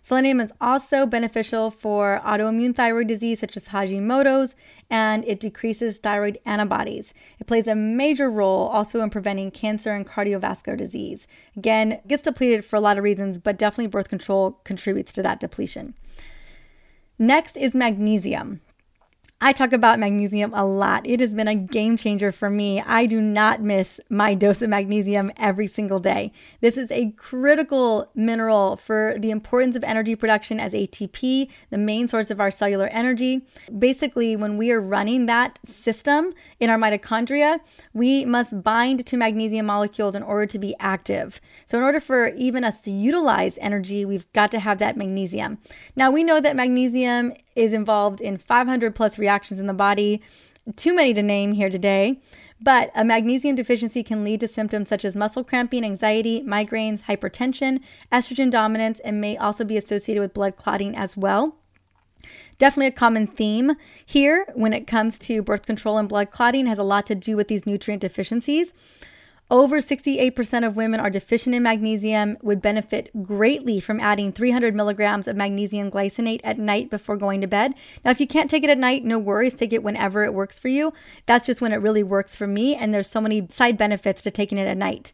Selenium 0.00 0.40
is 0.40 0.52
also 0.60 1.04
beneficial 1.04 1.72
for 1.72 2.22
autoimmune 2.24 2.76
thyroid 2.76 3.08
disease 3.08 3.40
such 3.40 3.56
as 3.56 3.66
Hashimoto's, 3.66 4.54
and 4.88 5.24
it 5.24 5.40
decreases 5.40 5.98
thyroid 5.98 6.38
antibodies. 6.46 7.12
It 7.40 7.48
plays 7.48 7.66
a 7.66 7.74
major 7.74 8.30
role 8.30 8.68
also 8.68 9.00
in 9.00 9.10
preventing 9.10 9.50
cancer 9.50 9.90
and 9.90 10.06
cardiovascular 10.06 10.78
disease. 10.78 11.26
Again, 11.56 12.00
gets 12.06 12.22
depleted 12.22 12.64
for 12.64 12.76
a 12.76 12.80
lot 12.80 12.98
of 12.98 13.04
reasons, 13.04 13.36
but 13.36 13.58
definitely 13.58 13.88
birth 13.88 14.08
control 14.08 14.60
contributes 14.62 15.12
to 15.14 15.22
that 15.22 15.40
depletion. 15.40 15.94
Next 17.18 17.56
is 17.56 17.74
magnesium. 17.74 18.60
I 19.40 19.52
talk 19.52 19.72
about 19.72 20.00
magnesium 20.00 20.52
a 20.52 20.64
lot. 20.64 21.06
It 21.06 21.20
has 21.20 21.32
been 21.32 21.46
a 21.46 21.54
game 21.54 21.96
changer 21.96 22.32
for 22.32 22.50
me. 22.50 22.80
I 22.80 23.06
do 23.06 23.20
not 23.20 23.62
miss 23.62 24.00
my 24.10 24.34
dose 24.34 24.62
of 24.62 24.70
magnesium 24.70 25.30
every 25.36 25.68
single 25.68 26.00
day. 26.00 26.32
This 26.60 26.76
is 26.76 26.90
a 26.90 27.12
critical 27.12 28.10
mineral 28.16 28.76
for 28.76 29.14
the 29.16 29.30
importance 29.30 29.76
of 29.76 29.84
energy 29.84 30.16
production 30.16 30.58
as 30.58 30.72
ATP, 30.72 31.48
the 31.70 31.78
main 31.78 32.08
source 32.08 32.32
of 32.32 32.40
our 32.40 32.50
cellular 32.50 32.88
energy. 32.88 33.46
Basically, 33.78 34.34
when 34.34 34.56
we 34.56 34.72
are 34.72 34.80
running 34.80 35.26
that 35.26 35.60
system 35.68 36.34
in 36.58 36.68
our 36.68 36.76
mitochondria, 36.76 37.60
we 37.94 38.24
must 38.24 38.64
bind 38.64 39.06
to 39.06 39.16
magnesium 39.16 39.66
molecules 39.66 40.16
in 40.16 40.24
order 40.24 40.46
to 40.46 40.58
be 40.58 40.74
active. 40.80 41.40
So, 41.64 41.78
in 41.78 41.84
order 41.84 42.00
for 42.00 42.26
even 42.34 42.64
us 42.64 42.80
to 42.80 42.90
utilize 42.90 43.56
energy, 43.60 44.04
we've 44.04 44.30
got 44.32 44.50
to 44.50 44.58
have 44.58 44.78
that 44.78 44.96
magnesium. 44.96 45.58
Now, 45.94 46.10
we 46.10 46.24
know 46.24 46.40
that 46.40 46.56
magnesium 46.56 47.34
is 47.58 47.72
involved 47.72 48.20
in 48.20 48.38
500 48.38 48.94
plus 48.94 49.18
reactions 49.18 49.58
in 49.58 49.66
the 49.66 49.74
body, 49.74 50.22
too 50.76 50.94
many 50.94 51.12
to 51.12 51.22
name 51.22 51.52
here 51.52 51.68
today. 51.68 52.20
But 52.60 52.90
a 52.94 53.04
magnesium 53.04 53.56
deficiency 53.56 54.02
can 54.02 54.24
lead 54.24 54.40
to 54.40 54.48
symptoms 54.48 54.88
such 54.88 55.04
as 55.04 55.14
muscle 55.14 55.44
cramping, 55.44 55.84
anxiety, 55.84 56.42
migraines, 56.42 57.02
hypertension, 57.02 57.80
estrogen 58.12 58.50
dominance, 58.50 59.00
and 59.00 59.20
may 59.20 59.36
also 59.36 59.64
be 59.64 59.76
associated 59.76 60.20
with 60.20 60.34
blood 60.34 60.56
clotting 60.56 60.96
as 60.96 61.16
well. 61.16 61.56
Definitely 62.58 62.88
a 62.88 62.92
common 62.92 63.26
theme 63.26 63.76
here 64.04 64.46
when 64.54 64.72
it 64.72 64.86
comes 64.86 65.18
to 65.20 65.42
birth 65.42 65.66
control 65.66 65.98
and 65.98 66.08
blood 66.08 66.30
clotting 66.30 66.66
has 66.66 66.78
a 66.78 66.82
lot 66.82 67.06
to 67.06 67.14
do 67.14 67.36
with 67.36 67.48
these 67.48 67.66
nutrient 67.66 68.02
deficiencies. 68.02 68.72
Over 69.50 69.80
68% 69.80 70.66
of 70.66 70.76
women 70.76 71.00
are 71.00 71.08
deficient 71.08 71.54
in 71.54 71.62
magnesium, 71.62 72.36
would 72.42 72.60
benefit 72.60 73.10
greatly 73.22 73.80
from 73.80 73.98
adding 73.98 74.30
300 74.30 74.74
milligrams 74.74 75.26
of 75.26 75.36
magnesium 75.36 75.90
glycinate 75.90 76.42
at 76.44 76.58
night 76.58 76.90
before 76.90 77.16
going 77.16 77.40
to 77.40 77.46
bed. 77.46 77.74
Now, 78.04 78.10
if 78.10 78.20
you 78.20 78.26
can't 78.26 78.50
take 78.50 78.62
it 78.62 78.68
at 78.68 78.76
night, 78.76 79.06
no 79.06 79.18
worries, 79.18 79.54
take 79.54 79.72
it 79.72 79.82
whenever 79.82 80.22
it 80.22 80.34
works 80.34 80.58
for 80.58 80.68
you. 80.68 80.92
That's 81.24 81.46
just 81.46 81.62
when 81.62 81.72
it 81.72 81.76
really 81.76 82.02
works 82.02 82.36
for 82.36 82.46
me, 82.46 82.76
and 82.76 82.92
there's 82.92 83.08
so 83.08 83.22
many 83.22 83.48
side 83.50 83.78
benefits 83.78 84.22
to 84.24 84.30
taking 84.30 84.58
it 84.58 84.68
at 84.68 84.76
night. 84.76 85.12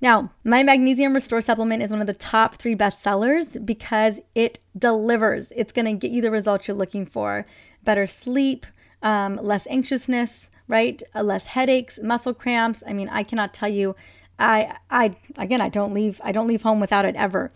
Now, 0.00 0.30
my 0.44 0.62
Magnesium 0.62 1.14
Restore 1.14 1.40
supplement 1.40 1.82
is 1.82 1.90
one 1.90 2.00
of 2.00 2.06
the 2.06 2.14
top 2.14 2.56
three 2.56 2.74
best 2.76 3.02
sellers 3.02 3.46
because 3.46 4.20
it 4.36 4.60
delivers. 4.78 5.52
It's 5.54 5.72
going 5.72 5.86
to 5.86 5.92
get 5.92 6.12
you 6.12 6.22
the 6.22 6.30
results 6.30 6.68
you're 6.68 6.76
looking 6.76 7.04
for 7.04 7.46
better 7.82 8.06
sleep, 8.06 8.64
um, 9.02 9.36
less 9.42 9.66
anxiousness, 9.66 10.50
right? 10.72 11.02
Uh, 11.14 11.22
less 11.22 11.44
headaches, 11.46 12.00
muscle 12.02 12.32
cramps. 12.32 12.82
I 12.86 12.94
mean, 12.94 13.10
I 13.10 13.22
cannot 13.22 13.52
tell 13.52 13.68
you. 13.68 13.94
I 14.38 14.76
I 14.90 15.14
again, 15.36 15.60
I 15.60 15.68
don't 15.68 15.92
leave 15.92 16.18
I 16.24 16.32
don't 16.32 16.48
leave 16.48 16.62
home 16.62 16.80
without 16.80 17.04
it 17.04 17.14
ever. 17.14 17.52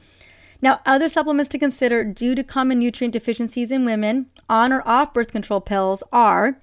Now, 0.60 0.80
other 0.84 1.08
supplements 1.08 1.48
to 1.50 1.58
consider 1.58 2.04
due 2.04 2.34
to 2.34 2.44
common 2.44 2.78
nutrient 2.78 3.12
deficiencies 3.12 3.70
in 3.70 3.84
women 3.84 4.26
on 4.48 4.72
or 4.72 4.82
off 4.84 5.14
birth 5.14 5.32
control 5.32 5.60
pills 5.60 6.02
are 6.12 6.58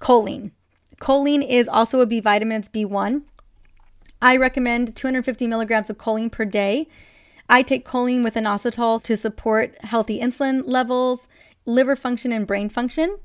choline. 0.00 0.52
Choline 1.00 1.46
is 1.46 1.68
also 1.68 2.00
a 2.00 2.06
B 2.06 2.18
vitamin, 2.20 2.60
it's 2.60 2.68
B1. 2.68 3.22
I 4.20 4.36
recommend 4.36 4.96
250 4.96 5.46
milligrams 5.46 5.90
of 5.90 5.98
choline 5.98 6.32
per 6.32 6.44
day. 6.44 6.88
I 7.48 7.62
take 7.62 7.86
choline 7.86 8.24
with 8.24 8.34
inositol 8.34 9.02
to 9.04 9.16
support 9.16 9.76
healthy 9.84 10.20
insulin 10.20 10.62
levels, 10.66 11.28
liver 11.64 11.96
function, 11.96 12.32
and 12.32 12.46
brain 12.46 12.68
function. 12.68 13.18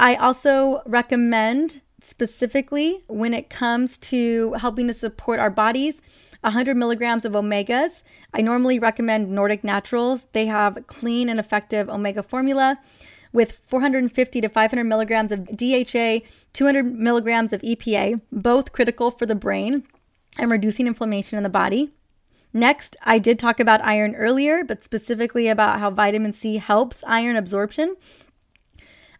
I 0.00 0.14
also 0.14 0.80
recommend 0.86 1.82
specifically 2.00 3.04
when 3.06 3.34
it 3.34 3.50
comes 3.50 3.98
to 3.98 4.54
helping 4.54 4.88
to 4.88 4.94
support 4.94 5.38
our 5.38 5.50
bodies 5.50 5.96
100 6.40 6.74
milligrams 6.74 7.26
of 7.26 7.32
omegas. 7.32 8.02
I 8.32 8.40
normally 8.40 8.78
recommend 8.78 9.30
Nordic 9.30 9.62
Naturals. 9.62 10.24
They 10.32 10.46
have 10.46 10.86
clean 10.86 11.28
and 11.28 11.38
effective 11.38 11.90
omega 11.90 12.22
formula 12.22 12.78
with 13.34 13.60
450 13.66 14.40
to 14.40 14.48
500 14.48 14.84
milligrams 14.84 15.32
of 15.32 15.44
DHA, 15.54 16.20
200 16.54 16.98
milligrams 16.98 17.52
of 17.52 17.60
EPA, 17.60 18.22
both 18.32 18.72
critical 18.72 19.10
for 19.10 19.26
the 19.26 19.34
brain 19.34 19.84
and 20.38 20.50
reducing 20.50 20.86
inflammation 20.86 21.36
in 21.36 21.42
the 21.42 21.50
body. 21.50 21.92
Next, 22.54 22.96
I 23.02 23.18
did 23.18 23.38
talk 23.38 23.60
about 23.60 23.84
iron 23.84 24.14
earlier, 24.14 24.64
but 24.64 24.82
specifically 24.82 25.46
about 25.48 25.78
how 25.78 25.90
vitamin 25.90 26.32
C 26.32 26.56
helps 26.56 27.04
iron 27.06 27.36
absorption. 27.36 27.96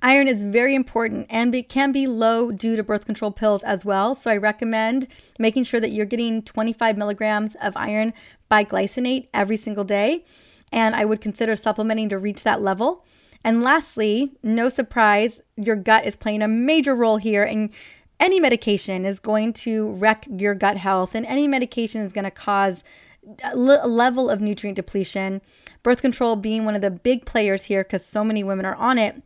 Iron 0.03 0.29
is 0.29 0.43
very 0.43 0.75
important 0.75 1.27
and 1.29 1.55
can 1.69 1.93
be 1.93 2.07
low 2.07 2.51
due 2.51 2.75
to 2.77 2.83
birth 2.83 3.05
control 3.05 3.31
pills 3.31 3.63
as 3.63 3.85
well. 3.85 4.15
So 4.15 4.31
I 4.31 4.37
recommend 4.37 5.09
making 5.39 5.65
sure 5.65 5.81
that 5.81 5.93
you're 5.93 6.07
getting 6.07 6.43
25 6.43 6.97
milligrams 6.97 7.55
of 7.57 7.77
iron 7.77 8.15
biglycinate 8.51 9.29
every 9.35 9.57
single 9.57 9.85
day. 9.85 10.25
And 10.73 10.95
I 10.95 11.05
would 11.05 11.21
consider 11.21 11.55
supplementing 11.57 12.09
to 12.11 12.19
reach 12.19 12.45
that 12.45 12.63
level. 12.63 13.05
And 13.45 13.63
lastly, 13.63 14.33
no 14.43 14.69
surprise, 14.69 15.41
your 15.57 15.77
gut 15.77 16.07
is 16.07 16.17
playing 16.17 16.43
a 16.43 16.49
major 16.49 16.95
role 16.95 17.17
here. 17.17 17.43
And 17.43 17.71
any 18.21 18.39
medication 18.39 19.05
is 19.07 19.19
going 19.19 19.55
to 19.55 19.89
wreck 19.93 20.27
your 20.31 20.55
gut 20.55 20.77
health, 20.77 21.15
and 21.15 21.25
any 21.25 21.49
medication 21.49 22.03
is 22.03 22.13
going 22.13 22.27
to 22.27 22.31
cause 22.31 22.85
a 23.43 23.57
level 23.57 24.29
of 24.29 24.43
nutrient 24.43 24.77
depletion. 24.77 25.41
Birth 25.83 26.03
control 26.03 26.37
being 26.37 26.67
one 26.67 26.75
of 26.75 26.83
the 26.83 26.91
big 26.91 27.25
players 27.25 27.65
here 27.65 27.83
because 27.83 28.05
so 28.05 28.23
many 28.23 28.45
women 28.45 28.67
are 28.67 28.75
on 28.75 28.99
it. 28.99 29.23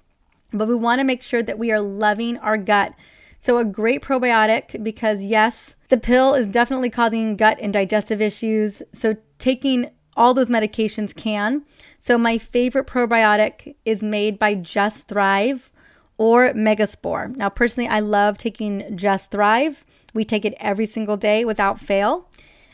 But 0.54 0.68
we 0.68 0.74
want 0.74 1.00
to 1.00 1.04
make 1.04 1.22
sure 1.22 1.42
that 1.42 1.58
we 1.58 1.72
are 1.72 1.80
loving 1.80 2.38
our 2.38 2.56
gut. 2.56 2.94
So, 3.40 3.58
a 3.58 3.64
great 3.64 4.00
probiotic 4.02 4.82
because, 4.82 5.22
yes, 5.22 5.74
the 5.88 5.98
pill 5.98 6.34
is 6.34 6.46
definitely 6.46 6.88
causing 6.88 7.36
gut 7.36 7.58
and 7.60 7.72
digestive 7.72 8.22
issues. 8.22 8.82
So, 8.92 9.16
taking 9.38 9.90
all 10.16 10.32
those 10.32 10.48
medications 10.48 11.14
can. 11.14 11.64
So, 12.00 12.16
my 12.16 12.38
favorite 12.38 12.86
probiotic 12.86 13.74
is 13.84 14.02
made 14.02 14.38
by 14.38 14.54
Just 14.54 15.08
Thrive 15.08 15.70
or 16.16 16.52
Megaspore. 16.54 17.36
Now, 17.36 17.48
personally, 17.48 17.88
I 17.88 18.00
love 18.00 18.38
taking 18.38 18.96
Just 18.96 19.30
Thrive. 19.30 19.84
We 20.14 20.24
take 20.24 20.44
it 20.44 20.54
every 20.58 20.86
single 20.86 21.16
day 21.16 21.44
without 21.44 21.80
fail. 21.80 22.28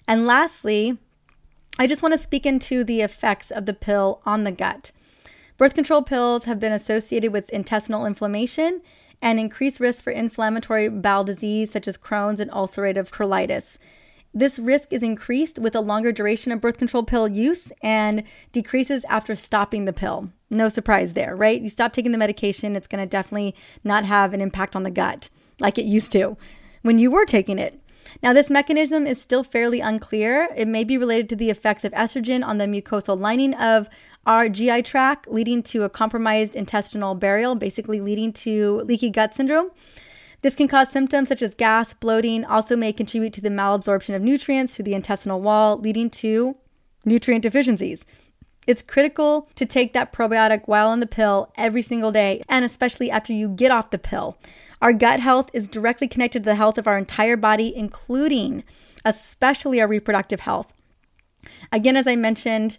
And 0.06 0.26
lastly, 0.26 0.98
I 1.78 1.86
just 1.86 2.02
want 2.02 2.12
to 2.12 2.22
speak 2.22 2.44
into 2.44 2.84
the 2.84 3.00
effects 3.00 3.50
of 3.50 3.66
the 3.66 3.72
pill 3.72 4.20
on 4.26 4.44
the 4.44 4.52
gut. 4.52 4.92
Birth 5.60 5.74
control 5.74 6.00
pills 6.00 6.44
have 6.44 6.58
been 6.58 6.72
associated 6.72 7.34
with 7.34 7.50
intestinal 7.50 8.06
inflammation 8.06 8.80
and 9.20 9.38
increased 9.38 9.78
risk 9.78 10.02
for 10.02 10.10
inflammatory 10.10 10.88
bowel 10.88 11.22
disease 11.22 11.70
such 11.70 11.86
as 11.86 11.98
Crohn's 11.98 12.40
and 12.40 12.50
ulcerative 12.50 13.10
colitis. 13.10 13.76
This 14.32 14.58
risk 14.58 14.90
is 14.90 15.02
increased 15.02 15.58
with 15.58 15.74
a 15.74 15.82
longer 15.82 16.12
duration 16.12 16.50
of 16.50 16.62
birth 16.62 16.78
control 16.78 17.02
pill 17.02 17.28
use 17.28 17.72
and 17.82 18.22
decreases 18.52 19.04
after 19.10 19.36
stopping 19.36 19.84
the 19.84 19.92
pill. 19.92 20.32
No 20.48 20.70
surprise 20.70 21.12
there, 21.12 21.36
right? 21.36 21.60
You 21.60 21.68
stop 21.68 21.92
taking 21.92 22.12
the 22.12 22.16
medication, 22.16 22.74
it's 22.74 22.88
going 22.88 23.04
to 23.04 23.06
definitely 23.06 23.54
not 23.84 24.06
have 24.06 24.32
an 24.32 24.40
impact 24.40 24.74
on 24.74 24.82
the 24.82 24.90
gut 24.90 25.28
like 25.58 25.76
it 25.76 25.84
used 25.84 26.10
to 26.12 26.38
when 26.80 26.98
you 26.98 27.10
were 27.10 27.26
taking 27.26 27.58
it. 27.58 27.78
Now, 28.22 28.32
this 28.32 28.50
mechanism 28.50 29.06
is 29.06 29.20
still 29.20 29.44
fairly 29.44 29.80
unclear. 29.80 30.48
It 30.56 30.68
may 30.68 30.84
be 30.84 30.98
related 30.98 31.28
to 31.30 31.36
the 31.36 31.50
effects 31.50 31.84
of 31.84 31.92
estrogen 31.92 32.44
on 32.44 32.58
the 32.58 32.64
mucosal 32.64 33.18
lining 33.18 33.54
of 33.54 33.88
our 34.26 34.48
GI 34.48 34.82
tract, 34.82 35.28
leading 35.28 35.62
to 35.64 35.84
a 35.84 35.88
compromised 35.88 36.54
intestinal 36.54 37.14
barrier, 37.14 37.54
basically 37.54 38.00
leading 38.00 38.32
to 38.34 38.82
leaky 38.82 39.10
gut 39.10 39.34
syndrome. 39.34 39.70
This 40.42 40.54
can 40.54 40.68
cause 40.68 40.90
symptoms 40.90 41.28
such 41.28 41.42
as 41.42 41.54
gas, 41.54 41.92
bloating, 41.94 42.44
also 42.44 42.76
may 42.76 42.92
contribute 42.92 43.32
to 43.34 43.40
the 43.40 43.50
malabsorption 43.50 44.14
of 44.14 44.22
nutrients 44.22 44.74
through 44.74 44.86
the 44.86 44.94
intestinal 44.94 45.40
wall, 45.40 45.78
leading 45.78 46.08
to 46.10 46.56
nutrient 47.04 47.42
deficiencies. 47.42 48.04
It's 48.66 48.82
critical 48.82 49.48
to 49.56 49.66
take 49.66 49.92
that 49.92 50.12
probiotic 50.12 50.62
while 50.66 50.88
on 50.88 51.00
the 51.00 51.06
pill 51.06 51.52
every 51.56 51.82
single 51.82 52.12
day, 52.12 52.42
and 52.48 52.64
especially 52.64 53.10
after 53.10 53.32
you 53.32 53.48
get 53.48 53.70
off 53.70 53.90
the 53.90 53.98
pill. 53.98 54.38
Our 54.80 54.92
gut 54.92 55.20
health 55.20 55.50
is 55.52 55.68
directly 55.68 56.08
connected 56.08 56.44
to 56.44 56.50
the 56.50 56.54
health 56.54 56.78
of 56.78 56.86
our 56.86 56.96
entire 56.96 57.36
body, 57.36 57.74
including 57.74 58.64
especially 59.04 59.80
our 59.80 59.88
reproductive 59.88 60.40
health. 60.40 60.72
Again, 61.72 61.96
as 61.96 62.06
I 62.06 62.16
mentioned, 62.16 62.78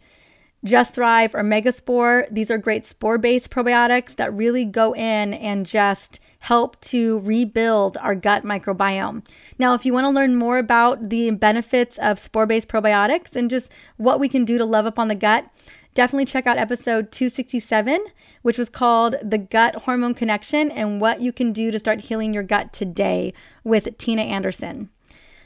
just 0.64 0.94
Thrive 0.94 1.34
or 1.34 1.42
Megaspore, 1.42 2.28
these 2.30 2.52
are 2.52 2.58
great 2.58 2.86
spore 2.86 3.18
based 3.18 3.50
probiotics 3.50 4.16
that 4.16 4.34
really 4.34 4.64
go 4.64 4.94
in 4.94 5.34
and 5.34 5.66
just 5.66 6.20
help 6.40 6.80
to 6.82 7.20
rebuild 7.20 7.98
our 7.98 8.14
gut 8.14 8.44
microbiome. 8.44 9.26
Now, 9.58 9.74
if 9.74 9.86
you 9.86 9.94
want 9.94 10.06
to 10.06 10.10
learn 10.10 10.36
more 10.36 10.60
about 10.60 11.10
the 11.10 11.32
benefits 11.32 11.98
of 11.98 12.20
spore 12.20 12.46
based 12.46 12.68
probiotics 12.68 13.36
and 13.36 13.50
just 13.50 13.72
what 13.98 14.20
we 14.20 14.30
can 14.30 14.46
do 14.46 14.58
to 14.60 14.66
love 14.66 14.86
up 14.86 15.00
on 15.00 15.08
the 15.08 15.16
gut, 15.16 15.50
definitely 15.96 16.26
check 16.26 16.46
out 16.46 16.58
episode 16.58 17.12
267, 17.12 18.06
which 18.44 18.60
was 18.60 18.70
called 18.70 19.16
The 19.24 19.40
Gut 19.40 19.76
Hormone 19.76 20.14
Connection 20.14 20.70
and 20.70 21.02
What 21.02 21.22
You 21.22 21.34
Can 21.34 21.54
Do 21.54 21.72
to 21.72 21.80
Start 21.80 22.02
Healing 22.02 22.34
Your 22.34 22.44
Gut 22.44 22.72
Today 22.72 23.34
with 23.64 23.98
Tina 23.98 24.22
Anderson. 24.22 24.90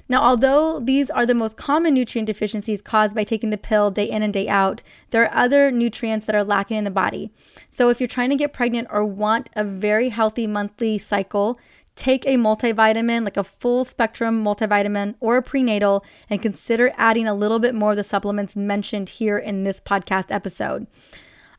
Now, 0.08 0.22
although 0.22 0.80
these 0.80 1.10
are 1.10 1.26
the 1.26 1.34
most 1.34 1.58
common 1.58 1.96
nutrient 1.96 2.28
deficiencies 2.28 2.82
caused 2.82 3.16
by 3.16 3.24
taking 3.24 3.50
the 3.50 3.58
pill 3.58 3.90
day 3.90 4.06
in 4.06 4.22
and 4.22 4.34
day 4.34 4.48
out, 4.48 4.84
there 5.10 5.24
are 5.24 5.36
other 5.36 5.72
nutrients 5.72 6.28
that 6.28 6.36
are 6.36 6.44
lacking 6.44 6.78
in 6.78 6.84
the 6.84 6.92
body. 6.92 7.32
So, 7.70 7.90
if 7.90 8.00
you're 8.00 8.08
trying 8.08 8.30
to 8.30 8.36
get 8.36 8.54
pregnant 8.54 8.88
or 8.92 9.04
want 9.04 9.50
a 9.56 9.64
very 9.64 10.10
healthy 10.10 10.46
monthly 10.46 11.00
cycle, 11.00 11.58
take 11.96 12.26
a 12.26 12.36
multivitamin, 12.36 13.24
like 13.24 13.38
a 13.38 13.44
full 13.44 13.84
spectrum 13.84 14.44
multivitamin 14.44 15.16
or 15.20 15.38
a 15.38 15.42
prenatal, 15.42 16.06
and 16.30 16.42
consider 16.42 16.94
adding 16.98 17.28
a 17.28 17.34
little 17.34 17.60
bit 17.60 17.74
more 17.74 17.92
of 17.92 17.98
the 17.98 18.04
supplements 18.04 18.56
mentioned 18.56 19.10
here 19.10 19.38
in 19.38 19.64
this 19.64 19.80
podcast 19.80 20.26
episode. 20.30 20.86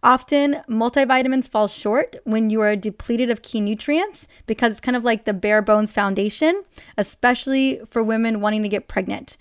Often, 0.02 0.62
multivitamins 0.68 1.48
fall 1.48 1.68
short 1.68 2.16
when 2.24 2.50
you 2.50 2.61
are 2.61 2.76
depleted 2.76 3.30
of 3.30 3.42
key 3.42 3.61
nutrients 3.61 4.26
because 4.46 4.72
it's 4.72 4.80
kind 4.80 4.96
of 4.96 5.04
like 5.04 5.24
the 5.24 5.32
bare 5.32 5.62
bones 5.62 5.92
foundation, 5.92 6.64
especially 6.96 7.80
for 7.90 8.02
women 8.02 8.40
wanting 8.40 8.62
to 8.62 8.68
get 8.68 8.88
pregnant. 8.88 9.37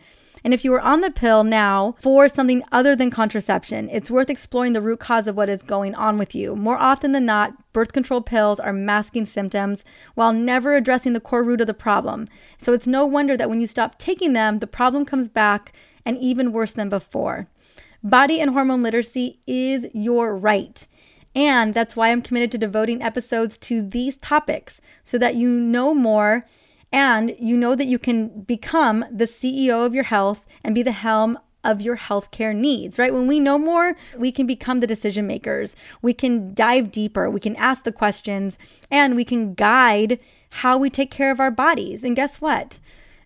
And 0.46 0.54
if 0.54 0.64
you 0.64 0.72
are 0.76 0.80
on 0.80 1.02
the 1.02 1.10
pill 1.10 1.44
now 1.44 1.96
for 2.00 2.30
something 2.30 2.62
other 2.72 2.96
than 2.96 3.10
contraception, 3.10 3.90
it's 3.90 4.12
worth 4.12 4.30
exploring 4.30 4.74
the 4.74 4.82
root 4.82 5.00
cause 5.00 5.28
of 5.28 5.36
what 5.36 5.50
is 5.50 5.64
going 5.64 5.96
on 5.96 6.20
with 6.20 6.36
you. 6.36 6.56
More 6.56 6.78
often 6.78 7.14
than 7.14 7.26
not, 7.26 7.74
birth 7.74 7.94
control 7.94 8.22
pills 8.22 8.60
are 8.60 8.72
masking 8.72 9.26
symptoms 9.26 9.84
while 10.14 10.32
never 10.32 10.76
addressing 10.76 11.14
the 11.14 11.20
core 11.20 11.44
root 11.44 11.62
of 11.62 11.68
the 11.68 11.74
problem. 11.74 12.28
So 12.60 12.74
it's 12.74 12.86
no 12.86 13.08
wonder 13.08 13.36
that 13.36 13.50
when 13.50 13.60
you 13.60 13.66
stop 13.66 13.98
taking 13.98 14.34
them, 14.34 14.60
the 14.60 14.68
problem 14.68 15.04
comes 15.04 15.30
back 15.30 15.74
and 16.06 16.16
even 16.20 16.52
worse 16.52 16.74
than 16.74 16.90
before. 16.90 17.48
Body 18.06 18.40
and 18.40 18.52
hormone 18.52 18.84
literacy 18.84 19.40
is 19.48 19.88
your 19.92 20.38
right. 20.38 20.88
And 21.34 21.74
that's 21.74 21.96
why 21.96 22.12
I'm 22.12 22.22
committed 22.22 22.52
to 22.52 22.58
devoting 22.60 23.02
episodes 23.02 23.58
to 23.58 23.82
these 23.82 24.16
topics 24.18 24.80
so 25.04 25.18
that 25.18 25.34
you 25.34 25.50
know 25.50 25.96
more 25.96 26.46
and 26.92 27.36
you 27.40 27.58
know 27.58 27.74
that 27.74 27.88
you 27.88 27.98
can 27.98 28.42
become 28.42 29.04
the 29.12 29.26
CEO 29.26 29.84
of 29.84 29.96
your 29.96 30.04
health 30.04 30.46
and 30.64 30.76
be 30.76 30.84
the 30.84 30.92
helm 30.92 31.40
of 31.64 31.82
your 31.82 31.98
healthcare 31.98 32.56
needs, 32.56 33.00
right? 33.00 33.12
When 33.12 33.26
we 33.26 33.40
know 33.40 33.58
more, 33.58 33.96
we 34.16 34.32
can 34.32 34.46
become 34.46 34.82
the 34.82 34.88
decision 34.88 35.26
makers. 35.26 35.76
We 36.04 36.14
can 36.14 36.54
dive 36.54 36.92
deeper, 36.92 37.28
we 37.28 37.40
can 37.40 37.56
ask 37.56 37.86
the 37.86 37.92
questions, 37.92 38.60
and 38.92 39.16
we 39.16 39.26
can 39.26 39.56
guide 39.56 40.20
how 40.52 40.78
we 40.78 40.92
take 40.92 41.10
care 41.10 41.32
of 41.32 41.40
our 41.40 41.50
bodies. 41.50 42.04
And 42.04 42.16
guess 42.16 42.40
what? 42.40 42.80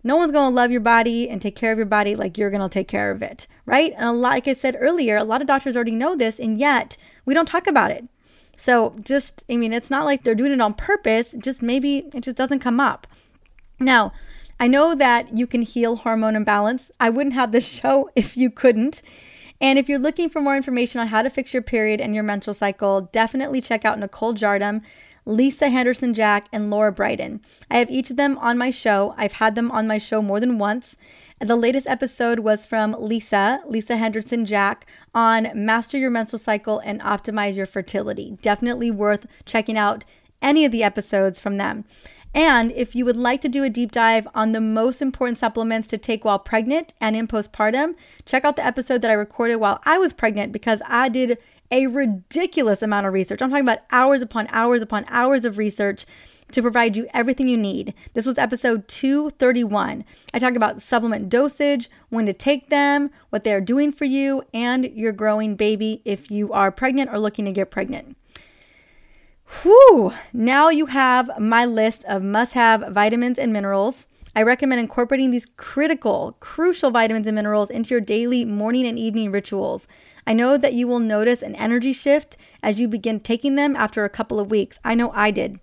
No 0.04 0.16
one's 0.16 0.32
to 0.32 0.56
love 0.56 0.72
your 0.72 0.82
body 0.82 1.30
and 1.30 1.42
take 1.42 1.56
care 1.56 1.72
of 1.72 1.78
your 1.78 1.86
body 1.86 2.16
like 2.16 2.38
you're 2.38 2.50
to 2.50 2.70
take 2.70 2.88
care 2.88 3.12
of 3.12 3.22
it, 3.22 3.48
right? 3.66 3.94
And 3.98 4.06
a 4.06 4.12
lot, 4.12 4.32
like 4.32 4.48
I 4.48 4.54
said 4.54 4.78
earlier, 4.80 5.18
a 5.18 5.24
lot 5.24 5.42
of 5.42 5.48
doctors 5.48 5.76
already 5.76 5.92
know 5.92 6.16
this, 6.16 6.40
and 6.40 6.58
yet 6.58 6.96
we 7.26 7.34
don't 7.34 7.48
talk 7.48 7.68
about 7.68 7.92
it. 7.92 8.06
So 8.58 8.96
just, 9.02 9.44
I 9.50 9.58
mean, 9.58 9.74
it's 9.74 9.90
not 9.90 10.06
like 10.06 10.24
they're 10.24 10.36
doing 10.36 10.52
it 10.52 10.62
on 10.62 10.74
purpose, 10.74 11.36
just 11.38 11.62
maybe 11.62 12.10
it 12.14 12.22
just 12.22 12.38
doesn't 12.38 12.60
come 12.60 12.80
up. 12.80 13.08
Now, 13.80 14.14
I 14.60 14.68
know 14.68 14.96
that 14.96 15.38
you 15.38 15.48
can 15.48 15.62
heal 15.62 15.98
hormone 15.98 16.36
imbalance. 16.36 16.92
I 17.00 17.10
wouldn't 17.10 17.36
have 17.36 17.52
this 17.52 17.68
show 17.80 18.10
if 18.16 18.36
you 18.36 18.50
couldn't. 18.50 19.02
And 19.62 19.78
if 19.78 19.90
you're 19.90 20.00
looking 20.00 20.30
for 20.30 20.42
more 20.42 20.56
information 20.56 21.02
on 21.02 21.08
how 21.08 21.22
to 21.22 21.30
fix 21.30 21.54
your 21.54 21.62
period 21.62 22.00
and 22.00 22.16
your 22.16 22.24
menstrual 22.24 22.54
cycle, 22.54 23.10
definitely 23.12 23.60
check 23.60 23.84
out 23.84 24.00
Nicole 24.00 24.34
Jardim. 24.34 24.82
Lisa 25.30 25.66
Hendrickson 25.66 26.16
Jack, 26.16 26.48
and 26.52 26.72
Laura 26.72 26.92
Briden. 26.92 27.40
I 27.70 27.78
have 27.78 27.92
each 27.92 28.10
of 28.10 28.18
them 28.18 28.38
on 28.40 28.58
my 28.58 28.72
show. 28.72 29.14
I've 29.16 29.34
had 29.34 29.54
them 29.54 29.70
on 29.70 29.86
my 29.86 30.00
show 30.00 30.24
more 30.24 30.40
than 30.40 30.58
once. 30.58 30.98
The 31.40 31.56
latest 31.56 31.86
episode 31.86 32.40
was 32.40 32.66
from 32.66 32.96
Lisa, 33.00 33.62
Lisa 33.68 33.94
Hendrickson 33.94 34.46
Jack, 34.46 34.88
on 35.14 35.50
Master 35.54 36.00
Your 36.00 36.10
Menstrual 36.10 36.40
Cycle 36.40 36.80
and 36.80 37.00
Optimize 37.02 37.56
Your 37.56 37.68
Fertility. 37.68 38.38
Definitely 38.42 38.90
worth 38.90 39.28
checking 39.46 39.78
out 39.78 40.04
any 40.42 40.66
of 40.66 40.72
the 40.72 40.84
episodes 40.84 41.40
from 41.40 41.58
them. 41.58 41.86
And 42.34 42.72
if 42.72 42.96
you 42.96 43.06
would 43.06 43.18
like 43.18 43.42
to 43.42 43.50
do 43.50 43.64
a 43.64 43.70
deep 43.70 43.92
dive 43.92 44.28
on 44.34 44.52
the 44.52 44.62
most 44.62 45.02
important 45.02 45.38
supplements 45.38 45.88
to 45.90 45.98
take 45.98 46.26
while 46.26 46.40
pregnant 46.40 46.94
and 47.00 47.16
in 47.16 47.28
postpartum, 47.28 47.96
check 48.26 48.46
out 48.46 48.56
the 48.56 48.66
episode 48.66 49.02
that 49.02 49.12
I 49.12 49.16
recorded 49.16 49.58
while 49.58 49.80
I 49.84 49.98
was 49.98 50.14
pregnant 50.14 50.52
because 50.52 50.82
I 50.86 51.10
did 51.10 51.42
a 51.72 51.88
ridiculous 51.88 52.82
amount 52.82 53.08
of 53.08 53.14
research. 53.14 53.42
I'm 53.42 53.50
talking 53.50 53.66
about 53.66 53.80
hours 53.92 54.22
upon 54.22 54.48
hours 54.50 54.82
upon 54.82 55.06
hours 55.08 55.46
of 55.46 55.58
research 55.58 56.06
to 56.52 56.62
provide 56.62 56.98
you 56.98 57.08
everything 57.14 57.48
you 57.48 57.58
need. 57.58 57.94
This 58.14 58.26
was 58.26 58.38
episode 58.38 58.88
231. 58.88 60.04
I 60.34 60.40
talk 60.40 60.56
about 60.56 60.82
supplement 60.82 61.30
dosage, 61.30 61.90
when 62.10 62.26
to 62.26 62.34
take 62.34 62.70
them, 62.70 63.12
what 63.30 63.44
they're 63.44 63.62
doing 63.62 63.92
for 63.92 64.06
you, 64.06 64.44
and 64.54 64.86
your 64.86 65.12
growing 65.12 65.56
baby 65.56 66.02
if 66.06 66.32
you 66.32 66.52
are 66.52 66.72
pregnant 66.72 67.12
or 67.12 67.20
looking 67.20 67.46
to 67.46 67.52
get 67.52 67.72
pregnant. 67.72 68.18
Whew! 69.62 70.14
Now 70.32 70.70
you 70.70 70.88
have 70.88 71.30
my 71.40 71.66
list 71.66 72.04
of 72.06 72.24
must 72.24 72.54
have 72.54 72.94
vitamins 72.94 73.38
and 73.38 73.52
minerals. 73.52 74.06
I 74.40 74.44
recommend 74.44 74.80
incorporating 74.80 75.32
these 75.32 75.48
critical, 75.58 76.38
crucial 76.40 76.92
vitamins 76.92 77.28
and 77.28 77.36
minerals 77.36 77.70
into 77.70 77.90
your 77.90 78.00
daily 78.00 78.46
morning 78.46 78.88
and 78.88 78.98
evening 78.98 79.34
rituals. 79.34 79.86
I 80.26 80.32
know 80.32 80.58
that 80.58 80.72
you 80.72 80.88
will 80.88 81.00
notice 81.00 81.42
an 81.42 81.58
energy 81.58 81.92
shift 81.92 82.38
as 82.64 82.80
you 82.80 82.88
begin 82.88 83.20
taking 83.20 83.56
them 83.56 83.76
after 83.76 84.06
a 84.06 84.10
couple 84.10 84.40
of 84.40 84.50
weeks. 84.50 84.80
I 84.82 84.96
know 84.96 85.12
I 85.12 85.32
did. 85.32 85.60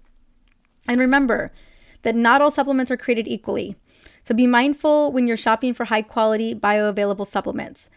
And 0.87 1.01
remember 1.01 1.53
that 2.03 2.15
not 2.15 2.43
all 2.43 2.51
supplements 2.51 2.91
are 2.91 2.99
created 2.99 3.27
equally. 3.27 3.77
So 4.23 4.35
be 4.35 4.47
mindful 4.47 5.11
when 5.11 5.27
you're 5.27 5.39
shopping 5.39 5.73
for 5.73 5.87
high 5.87 6.03
quality 6.03 6.55
bioavailable 6.55 7.27
supplements. 7.27 7.89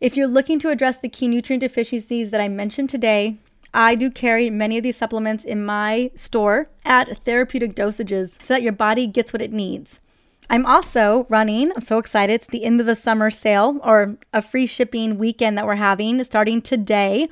If 0.00 0.16
you're 0.16 0.28
looking 0.28 0.60
to 0.60 0.70
address 0.70 0.98
the 0.98 1.08
key 1.08 1.26
nutrient 1.26 1.62
deficiencies 1.62 2.30
that 2.30 2.40
I 2.40 2.46
mentioned 2.46 2.90
today, 2.90 3.38
I 3.76 3.94
do 3.94 4.10
carry 4.10 4.48
many 4.48 4.78
of 4.78 4.82
these 4.82 4.96
supplements 4.96 5.44
in 5.44 5.62
my 5.62 6.10
store 6.16 6.66
at 6.86 7.22
therapeutic 7.24 7.76
dosages 7.76 8.42
so 8.42 8.54
that 8.54 8.62
your 8.62 8.72
body 8.72 9.06
gets 9.06 9.34
what 9.34 9.42
it 9.42 9.52
needs. 9.52 10.00
I'm 10.48 10.64
also 10.64 11.26
running, 11.28 11.72
I'm 11.72 11.82
so 11.82 11.98
excited. 11.98 12.32
It's 12.32 12.46
the 12.46 12.64
end 12.64 12.80
of 12.80 12.86
the 12.86 12.96
summer 12.96 13.30
sale 13.30 13.78
or 13.84 14.16
a 14.32 14.40
free 14.40 14.64
shipping 14.64 15.18
weekend 15.18 15.58
that 15.58 15.66
we're 15.66 15.74
having 15.74 16.24
starting 16.24 16.62
today. 16.62 17.28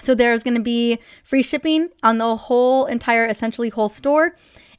So 0.00 0.12
there's 0.12 0.42
going 0.42 0.56
to 0.56 0.60
be 0.60 0.98
free 1.22 1.44
shipping 1.44 1.90
on 2.02 2.18
the 2.18 2.34
whole 2.34 2.86
entire 2.86 3.26
essentially 3.26 3.68
whole 3.68 3.88
store 3.88 4.34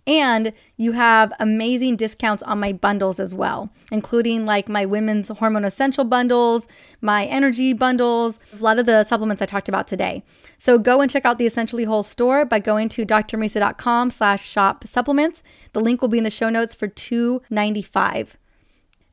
and 0.08 0.52
you 0.78 0.94
have 0.94 1.32
amazing 1.40 1.96
discounts 1.96 2.42
on 2.44 2.60
my 2.60 2.74
bundles 2.74 3.20
as 3.20 3.36
well, 3.36 3.70
including 3.92 4.46
like 4.46 4.68
my 4.68 4.86
women's 4.86 5.30
hormone 5.30 5.66
essential 5.66 6.04
bundles, 6.04 6.66
my 7.02 7.26
energy 7.26 7.74
bundles, 7.74 8.40
a 8.58 8.62
lot 8.62 8.80
of 8.80 8.86
the 8.86 9.04
supplements 9.04 9.42
I 9.42 9.46
talked 9.46 9.70
about 9.70 9.88
today. 9.88 10.24
So 10.58 10.80
go 10.80 11.02
and 11.02 11.12
check 11.12 11.26
out 11.26 11.38
the 11.38 11.46
Essentially 11.46 11.84
Whole 11.84 12.04
store 12.04 12.46
by 12.46 12.60
going 12.60 12.90
to 12.90 13.06
drmariza.com 13.06 14.12
slash 14.12 14.48
shop 14.48 14.88
supplements. 14.88 15.44
The 15.74 15.82
link 15.82 16.02
will 16.02 16.10
be 16.10 16.18
in 16.18 16.24
the 16.24 16.30
show 16.30 16.50
notes 16.50 16.74
for 16.74 16.88
$2.95. 16.88 18.30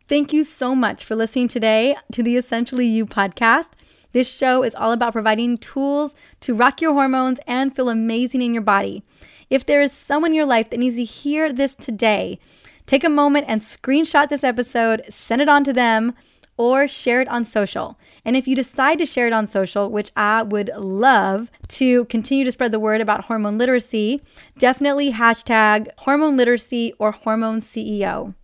Thank 0.09 0.33
you 0.33 0.43
so 0.43 0.75
much 0.75 1.05
for 1.05 1.15
listening 1.15 1.49
today 1.49 1.95
to 2.13 2.23
the 2.23 2.37
Essentially 2.37 2.87
You 2.87 3.05
podcast. 3.05 3.67
This 4.13 4.27
show 4.27 4.63
is 4.63 4.75
all 4.75 4.93
about 4.93 5.13
providing 5.13 5.59
tools 5.59 6.15
to 6.41 6.55
rock 6.55 6.81
your 6.81 6.95
hormones 6.95 7.41
and 7.47 7.77
feel 7.77 7.91
amazing 7.91 8.41
in 8.41 8.55
your 8.55 8.63
body. 8.63 9.03
If 9.51 9.65
there 9.65 9.81
is 9.81 9.93
someone 9.93 10.33
in 10.33 10.37
your 10.37 10.45
life 10.45 10.71
that 10.71 10.79
needs 10.79 10.97
to 10.97 11.05
hear 11.05 11.53
this 11.53 11.75
today, 11.75 12.39
take 12.87 13.05
a 13.05 13.09
moment 13.09 13.47
and 13.49 13.61
screenshot 13.61 14.29
this 14.29 14.45
episode, 14.45 15.05
send 15.11 15.41
it 15.41 15.49
on 15.49 15.65
to 15.65 15.73
them, 15.73 16.15
or 16.59 16.89
share 16.89 17.21
it 17.21 17.29
on 17.29 17.45
social. 17.45 17.99
And 18.25 18.37
if 18.37 18.47
you 18.47 18.55
decide 18.55 18.99
to 18.99 19.07
share 19.07 19.29
it 19.29 19.33
on 19.33 19.47
social, 19.47 19.91
which 19.91 20.11
I 20.17 20.43
would 20.43 20.71
love 20.77 21.51
to 21.69 22.05
continue 22.07 22.45
to 22.45 22.53
spread 22.53 22.73
the 22.73 22.81
word 22.81 23.01
about 23.01 23.27
hormone 23.27 23.57
literacy, 23.57 24.23
definitely 24.59 25.13
hashtag 25.13 25.89
hormone 25.99 26.37
literacy 26.37 26.93
or 26.99 27.13
hormone 27.13 27.61
CEO. 27.61 28.35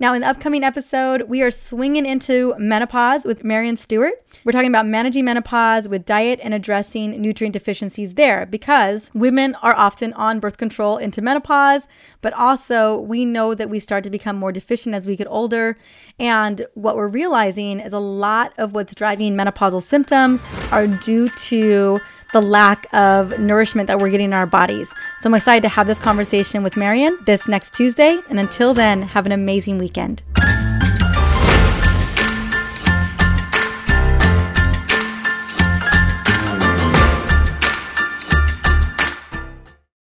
Now, 0.00 0.14
in 0.14 0.20
the 0.20 0.28
upcoming 0.28 0.62
episode, 0.62 1.22
we 1.22 1.42
are 1.42 1.50
swinging 1.50 2.06
into 2.06 2.54
menopause 2.56 3.24
with 3.24 3.42
Maryon 3.42 3.76
Stewart. 3.76 4.12
We're 4.44 4.52
talking 4.52 4.70
about 4.70 4.86
managing 4.86 5.24
menopause 5.24 5.88
with 5.88 6.04
diet 6.04 6.38
and 6.40 6.54
addressing 6.54 7.20
nutrient 7.20 7.52
deficiencies 7.52 8.14
there 8.14 8.46
because 8.46 9.10
women 9.12 9.56
are 9.56 9.74
often 9.74 10.12
on 10.12 10.38
birth 10.38 10.56
control 10.56 10.98
into 10.98 11.20
menopause, 11.20 11.88
but 12.20 12.32
also 12.34 13.00
we 13.00 13.24
know 13.24 13.56
that 13.56 13.70
we 13.70 13.80
start 13.80 14.04
to 14.04 14.10
become 14.10 14.36
more 14.36 14.52
deficient 14.52 14.94
as 14.94 15.04
we 15.04 15.16
get 15.16 15.26
older. 15.28 15.76
And 16.20 16.64
what 16.74 16.94
we're 16.94 17.08
realizing 17.08 17.80
is 17.80 17.92
a 17.92 17.98
lot 17.98 18.52
of 18.56 18.74
what's 18.74 18.94
driving 18.94 19.34
menopausal 19.34 19.82
symptoms 19.82 20.40
are 20.70 20.86
due 20.86 21.28
to 21.28 21.98
the 22.32 22.42
lack 22.42 22.86
of 22.92 23.38
nourishment 23.38 23.86
that 23.86 23.98
we're 23.98 24.10
getting 24.10 24.26
in 24.26 24.32
our 24.32 24.46
bodies. 24.46 24.88
So 25.18 25.28
I'm 25.28 25.34
excited 25.34 25.62
to 25.62 25.68
have 25.68 25.86
this 25.86 25.98
conversation 25.98 26.62
with 26.62 26.74
Maryon 26.74 27.24
this 27.24 27.48
next 27.48 27.74
Tuesday. 27.74 28.18
And 28.28 28.38
until 28.38 28.74
then, 28.74 29.02
have 29.02 29.26
an 29.26 29.32
amazing 29.32 29.78
weekend. 29.78 30.22